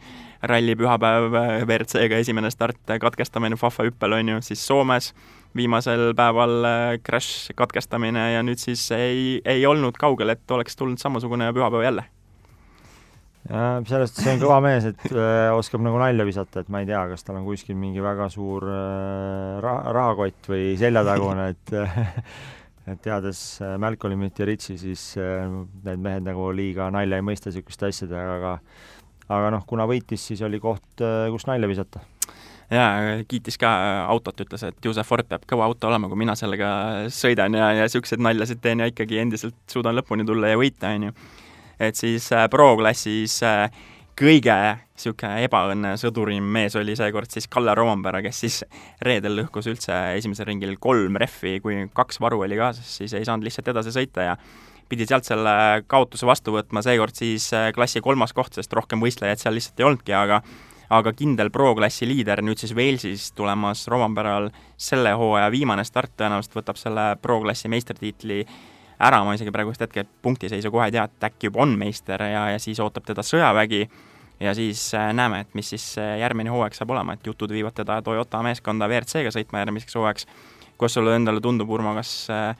ralli 0.46 0.76
pühapäev, 0.76 1.32
äh, 1.32 1.52
WRC-ga 1.64 2.20
esimene 2.20 2.50
start, 2.52 2.82
äh, 2.90 3.00
katkestamine 3.02 3.56
Fafa 3.60 3.86
hüppel, 3.86 4.18
on 4.18 4.36
ju, 4.36 4.44
siis 4.50 4.66
Soomes. 4.66 5.14
Viimasel 5.56 6.10
päeval 6.12 6.66
crash 7.00 7.54
katkestamine 7.56 8.26
ja 8.34 8.42
nüüd 8.44 8.60
siis 8.60 8.82
ei, 8.92 9.38
ei 9.48 9.62
olnud 9.64 9.96
kaugel, 9.96 10.34
et 10.34 10.52
oleks 10.52 10.76
tulnud 10.76 11.00
samasugune 11.00 11.48
pühapäev 11.56 11.86
jälle. 11.86 12.04
Ja 13.46 13.62
sellest 13.88 14.20
see 14.20 14.34
on 14.34 14.42
kõva 14.42 14.58
mees, 14.60 14.84
et 14.90 15.06
oskab 15.54 15.80
nagu 15.86 15.96
nalja 16.02 16.26
visata, 16.28 16.60
et 16.60 16.68
ma 16.68 16.82
ei 16.82 16.90
tea, 16.90 17.00
kas 17.08 17.24
tal 17.24 17.38
on 17.38 17.46
kuskil 17.46 17.78
mingi 17.78 18.04
väga 18.04 18.26
suur 18.34 18.66
raha, 19.64 19.94
rahakott 19.96 20.50
või 20.50 20.74
seljatagune, 20.76 21.48
et 21.54 21.72
et 22.86 23.00
teades 23.02 23.40
äh, 23.64 23.76
Malcolmit 23.82 24.38
ja 24.38 24.46
Ritsi, 24.46 24.76
siis 24.78 25.14
äh, 25.18 25.46
need 25.86 26.02
mehed 26.02 26.26
nagu 26.28 26.50
liiga 26.54 26.88
nalja 26.94 27.18
ei 27.18 27.24
mõista 27.26 27.50
niisuguste 27.50 27.90
asjadega, 27.90 28.36
aga 28.38 28.52
aga 29.36 29.48
noh, 29.56 29.64
kuna 29.66 29.88
võitis, 29.90 30.22
siis 30.28 30.42
oli 30.46 30.60
koht, 30.62 30.86
äh, 31.02 31.26
kus 31.34 31.48
nalja 31.50 31.70
visata. 31.70 32.02
jaa, 32.70 33.22
kiitis 33.30 33.58
ka 33.62 33.70
autot, 34.10 34.40
ütles, 34.42 34.62
et 34.66 34.86
ju 34.86 34.94
see 34.94 35.06
Ford 35.06 35.26
peab 35.28 35.46
kõva 35.50 35.66
auto 35.66 35.90
olema, 35.90 36.10
kui 36.10 36.18
mina 36.18 36.34
sellega 36.38 36.68
sõidan 37.14 37.54
ja, 37.54 37.72
ja 37.78 37.86
niisuguseid 37.86 38.22
naljasid 38.22 38.62
teen 38.62 38.82
ja 38.82 38.90
ikkagi 38.90 39.20
endiselt 39.22 39.58
suudan 39.70 39.94
lõpuni 39.98 40.26
tulla 40.26 40.50
ja 40.50 40.58
võita, 40.58 40.94
on 40.94 41.10
ju. 41.10 41.18
et 41.88 41.98
siis 41.98 42.30
Pro-klassis 42.50 43.40
äh, 43.46 43.84
kõige 44.16 44.54
niisugune 44.96 45.42
ebaõnne 45.44 45.92
sõdurim 46.00 46.44
mees 46.56 46.76
oli 46.78 46.94
seekord 46.96 47.30
siis 47.32 47.48
Kalle 47.52 47.74
Rompera, 47.76 48.22
kes 48.24 48.38
siis 48.44 48.62
reedel 49.04 49.36
lõhkus 49.42 49.68
üldse 49.68 49.96
esimesel 50.16 50.48
ringil 50.48 50.76
kolm 50.80 51.18
rehvi, 51.20 51.58
kui 51.64 51.82
kaks 51.96 52.20
varu 52.24 52.40
oli 52.46 52.56
kaasas, 52.56 52.96
siis 53.00 53.12
ei 53.16 53.26
saanud 53.28 53.44
lihtsalt 53.44 53.68
edasi 53.74 53.92
sõita 53.92 54.30
ja 54.30 54.38
pidi 54.88 55.06
sealt 55.08 55.26
selle 55.28 55.82
kaotuse 55.90 56.28
vastu 56.28 56.54
võtma, 56.54 56.82
seekord 56.84 57.16
siis 57.18 57.50
äh, 57.56 57.68
klassi 57.76 58.00
kolmas 58.00 58.32
koht, 58.32 58.54
sest 58.56 58.72
rohkem 58.76 59.02
võistlejaid 59.02 59.42
seal 59.42 59.56
lihtsalt 59.58 59.82
ei 59.82 59.88
olnudki, 59.90 60.16
aga 60.16 60.40
aga 60.96 61.10
kindel 61.18 61.50
pro-klassi 61.50 62.06
liider 62.06 62.44
nüüd 62.46 62.60
siis 62.62 62.70
Walesis 62.78 63.32
tulemas 63.34 63.88
Romperal 63.90 64.52
selle 64.78 65.16
hooaja 65.18 65.50
viimane 65.50 65.82
start, 65.84 66.12
tõenäoliselt 66.14 66.54
võtab 66.60 66.78
selle 66.78 67.08
pro-klassi 67.22 67.68
meistritiitli 67.72 68.44
ära, 68.98 69.22
ma 69.24 69.34
isegi 69.36 69.52
praegust 69.52 69.82
hetke 69.84 70.06
punktiseisu 70.22 70.70
kohe 70.72 70.88
ei 70.88 70.94
tea, 70.94 71.04
et 71.04 71.26
äkki 71.30 71.50
juba 71.50 71.64
on 71.64 71.76
meister 71.78 72.22
ja, 72.22 72.46
ja 72.54 72.60
siis 72.62 72.80
ootab 72.80 73.06
teda 73.08 73.24
sõjavägi 73.26 73.86
ja 74.40 74.54
siis 74.54 74.94
äh, 74.94 75.12
näeme, 75.16 75.40
et 75.40 75.54
mis 75.54 75.68
siis 75.68 75.84
äh, 75.98 76.18
järgmine 76.20 76.50
hooaeg 76.52 76.76
saab 76.76 76.92
olema, 76.92 77.16
et 77.16 77.26
jutud 77.26 77.52
viivad 77.52 77.76
teda 77.76 78.00
Toyota 78.04 78.42
meeskonda 78.44 78.88
WRC-ga 78.88 79.32
sõitma 79.32 79.62
järgmiseks 79.64 79.96
hooajaks. 79.96 80.26
kuidas 80.76 80.94
sulle 80.98 81.16
endale 81.16 81.40
tundub, 81.40 81.70
Urmo, 81.70 81.94
kas 81.96 82.28
äh, 82.30 82.56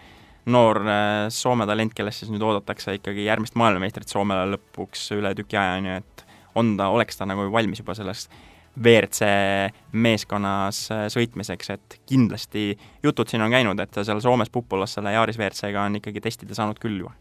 noor 0.46 0.80
Soome 1.28 1.66
talent, 1.66 1.94
kellest 1.94 2.22
siis 2.22 2.30
nüüd 2.30 2.42
oodatakse 2.42 2.94
ikkagi 2.96 3.24
järgmist 3.26 3.56
maailmameistrit 3.58 4.08
Soomele 4.08 4.46
lõpuks 4.54 5.10
üle 5.18 5.34
tüki 5.34 5.58
aja, 5.58 5.76
on 5.80 5.88
ju, 5.90 5.96
et 6.00 6.26
on 6.56 6.76
ta, 6.78 6.88
oleks 6.88 7.18
ta 7.18 7.26
nagu 7.28 7.48
valmis 7.52 7.82
juba 7.82 7.96
sellest 7.98 8.32
WRC 8.76 9.28
meeskonnas 9.96 10.82
sõitmiseks, 11.12 11.70
et 11.72 11.98
kindlasti 12.08 12.70
jutud 13.04 13.30
siin 13.30 13.44
on 13.44 13.54
käinud, 13.54 13.80
et 13.80 14.00
seal 14.02 14.20
Soomes 14.20 14.52
Pupulas 14.52 14.96
selle 14.98 15.14
Yaris 15.16 15.38
WRC-ga 15.40 15.86
on 15.88 16.00
ikkagi 16.00 16.20
testida 16.24 16.56
saanud 16.56 16.80
küll 16.82 17.00
juba. 17.04 17.14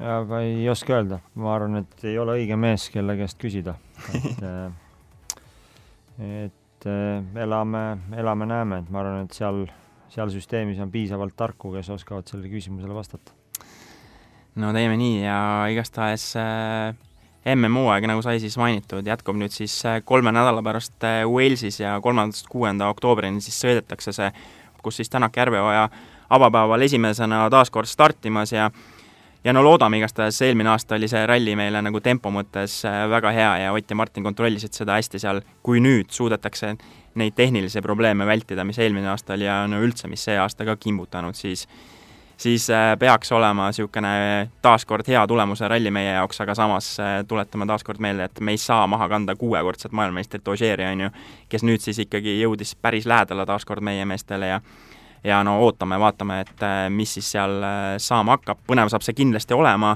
Aga 0.00 0.40
ei 0.46 0.64
oska 0.72 0.96
öelda, 0.96 1.20
ma 1.36 1.52
arvan, 1.54 1.82
et 1.82 2.06
ei 2.08 2.16
ole 2.18 2.38
õige 2.40 2.56
mees, 2.56 2.88
kelle 2.90 3.16
käest 3.18 3.38
küsida, 3.40 3.76
et 4.16 4.40
et 6.22 6.86
elame, 7.38 7.82
elame, 8.18 8.48
näeme, 8.48 8.80
et 8.82 8.90
ma 8.90 9.02
arvan, 9.02 9.26
et 9.26 9.36
seal, 9.36 9.64
seal 10.12 10.32
süsteemis 10.32 10.80
on 10.82 10.90
piisavalt 10.92 11.36
tarku, 11.38 11.72
kes 11.76 11.92
oskavad 11.94 12.28
sellele 12.28 12.50
küsimusele 12.52 12.94
vastata. 12.96 13.36
no 14.56 14.72
teeme 14.72 14.96
nii 15.00 15.22
ja 15.22 15.38
igastahes 15.72 16.26
äh, 16.36 16.96
MM-hooaeg, 17.44 18.06
nagu 18.06 18.22
sai 18.22 18.38
siis 18.40 18.54
mainitud, 18.60 19.06
jätkub 19.06 19.36
nüüd 19.38 19.54
siis 19.54 19.74
äh, 19.86 20.00
kolme 20.04 20.32
nädala 20.34 20.62
pärast 20.62 21.04
äh, 21.04 21.22
Walesis 21.26 21.80
ja 21.80 21.96
kolmandast 22.00 22.46
kuuenda 22.50 22.88
oktoobrini 22.92 23.42
siis 23.42 23.58
sõidetakse 23.64 24.14
see, 24.14 24.30
kus 24.82 25.00
siis 25.00 25.10
Tänak 25.10 25.36
Järveoja 25.36 25.88
avapäeval 26.30 26.86
esimesena 26.86 27.44
taas 27.50 27.70
kord 27.70 27.90
startimas 27.90 28.52
ja 28.52 28.70
ja 29.44 29.52
no 29.52 29.62
loodame 29.64 29.98
igastahes, 29.98 30.38
eelmine 30.46 30.70
aasta 30.70 30.94
oli 30.94 31.08
see 31.10 31.22
ralli 31.26 31.56
meile 31.58 31.82
nagu 31.82 32.00
tempo 32.00 32.30
mõttes 32.30 32.78
äh, 32.86 33.02
väga 33.10 33.32
hea 33.34 33.52
ja 33.64 33.72
Ott 33.74 33.90
ja 33.90 33.96
Martin 33.98 34.24
kontrollisid 34.24 34.78
seda 34.78 34.98
hästi 35.00 35.18
seal, 35.18 35.42
kui 35.62 35.82
nüüd 35.82 36.14
suudetakse 36.14 36.76
neid 37.18 37.34
tehnilisi 37.36 37.82
probleeme 37.82 38.26
vältida, 38.26 38.64
mis 38.64 38.78
eelmine 38.78 39.10
aasta 39.10 39.34
oli 39.34 39.48
ja 39.48 39.64
no 39.68 39.82
üldse, 39.82 40.08
mis 40.08 40.22
see 40.24 40.38
aasta 40.38 40.64
ka 40.68 40.76
kimbutanud, 40.76 41.34
siis 41.34 41.66
siis 42.42 42.70
äh, 42.70 42.98
peaks 42.98 43.32
olema 43.32 43.66
niisugune 43.70 44.50
taaskord 44.62 45.08
hea 45.08 45.26
tulemuse 45.26 45.68
ralli 45.68 45.90
meie 45.90 46.12
jaoks, 46.12 46.40
aga 46.42 46.54
samas 46.54 46.88
äh, 47.00 47.20
tuletame 47.28 47.66
taaskord 47.66 48.00
meelde, 48.02 48.24
et 48.24 48.40
me 48.40 48.54
ei 48.54 48.58
saa 48.58 48.86
maha 48.86 49.08
kanda 49.08 49.36
kuuekordset 49.36 49.92
maailmameistrit 49.92 50.48
Ožeeri, 50.48 50.86
on 50.90 51.06
ju, 51.06 51.10
kes 51.48 51.64
nüüd 51.66 51.84
siis 51.84 52.02
ikkagi 52.02 52.40
jõudis 52.40 52.74
päris 52.74 53.06
lähedale 53.06 53.46
taaskord 53.46 53.84
meie 53.84 54.04
meestele 54.04 54.50
ja 54.54 54.60
ja 55.24 55.38
no 55.46 55.60
ootame, 55.62 56.00
vaatame, 56.02 56.40
et 56.42 56.66
äh, 56.66 56.88
mis 56.90 57.14
siis 57.14 57.30
seal 57.36 57.62
saama 58.02 58.36
hakkab, 58.36 58.58
põnev 58.66 58.90
saab 58.90 59.06
see 59.06 59.14
kindlasti 59.14 59.54
olema, 59.54 59.94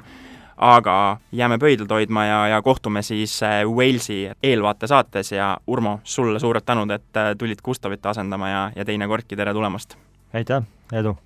aga 0.57 0.97
jääme 1.35 1.59
pöidlad 1.59 1.91
hoidma 1.91 2.25
ja, 2.29 2.41
ja 2.55 2.63
kohtume 2.63 3.03
siis 3.03 3.41
Walesi 3.67 4.23
eelvaate 4.43 4.87
saates 4.87 5.33
ja 5.35 5.57
Urmo, 5.67 5.99
sulle 6.05 6.41
suured 6.41 6.65
tänud, 6.65 6.95
et 6.95 7.23
tulid 7.39 7.61
Gustavit 7.65 8.07
asendama 8.07 8.49
ja, 8.49 8.67
ja 8.77 8.85
teinekordki 8.85 9.37
tere 9.37 9.55
tulemast! 9.55 9.99
aitäh, 10.35 10.63
edu! 10.93 11.17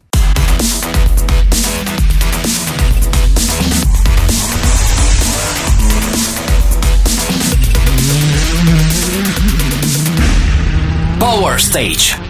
Power 11.19 11.59
Stage 11.59 12.30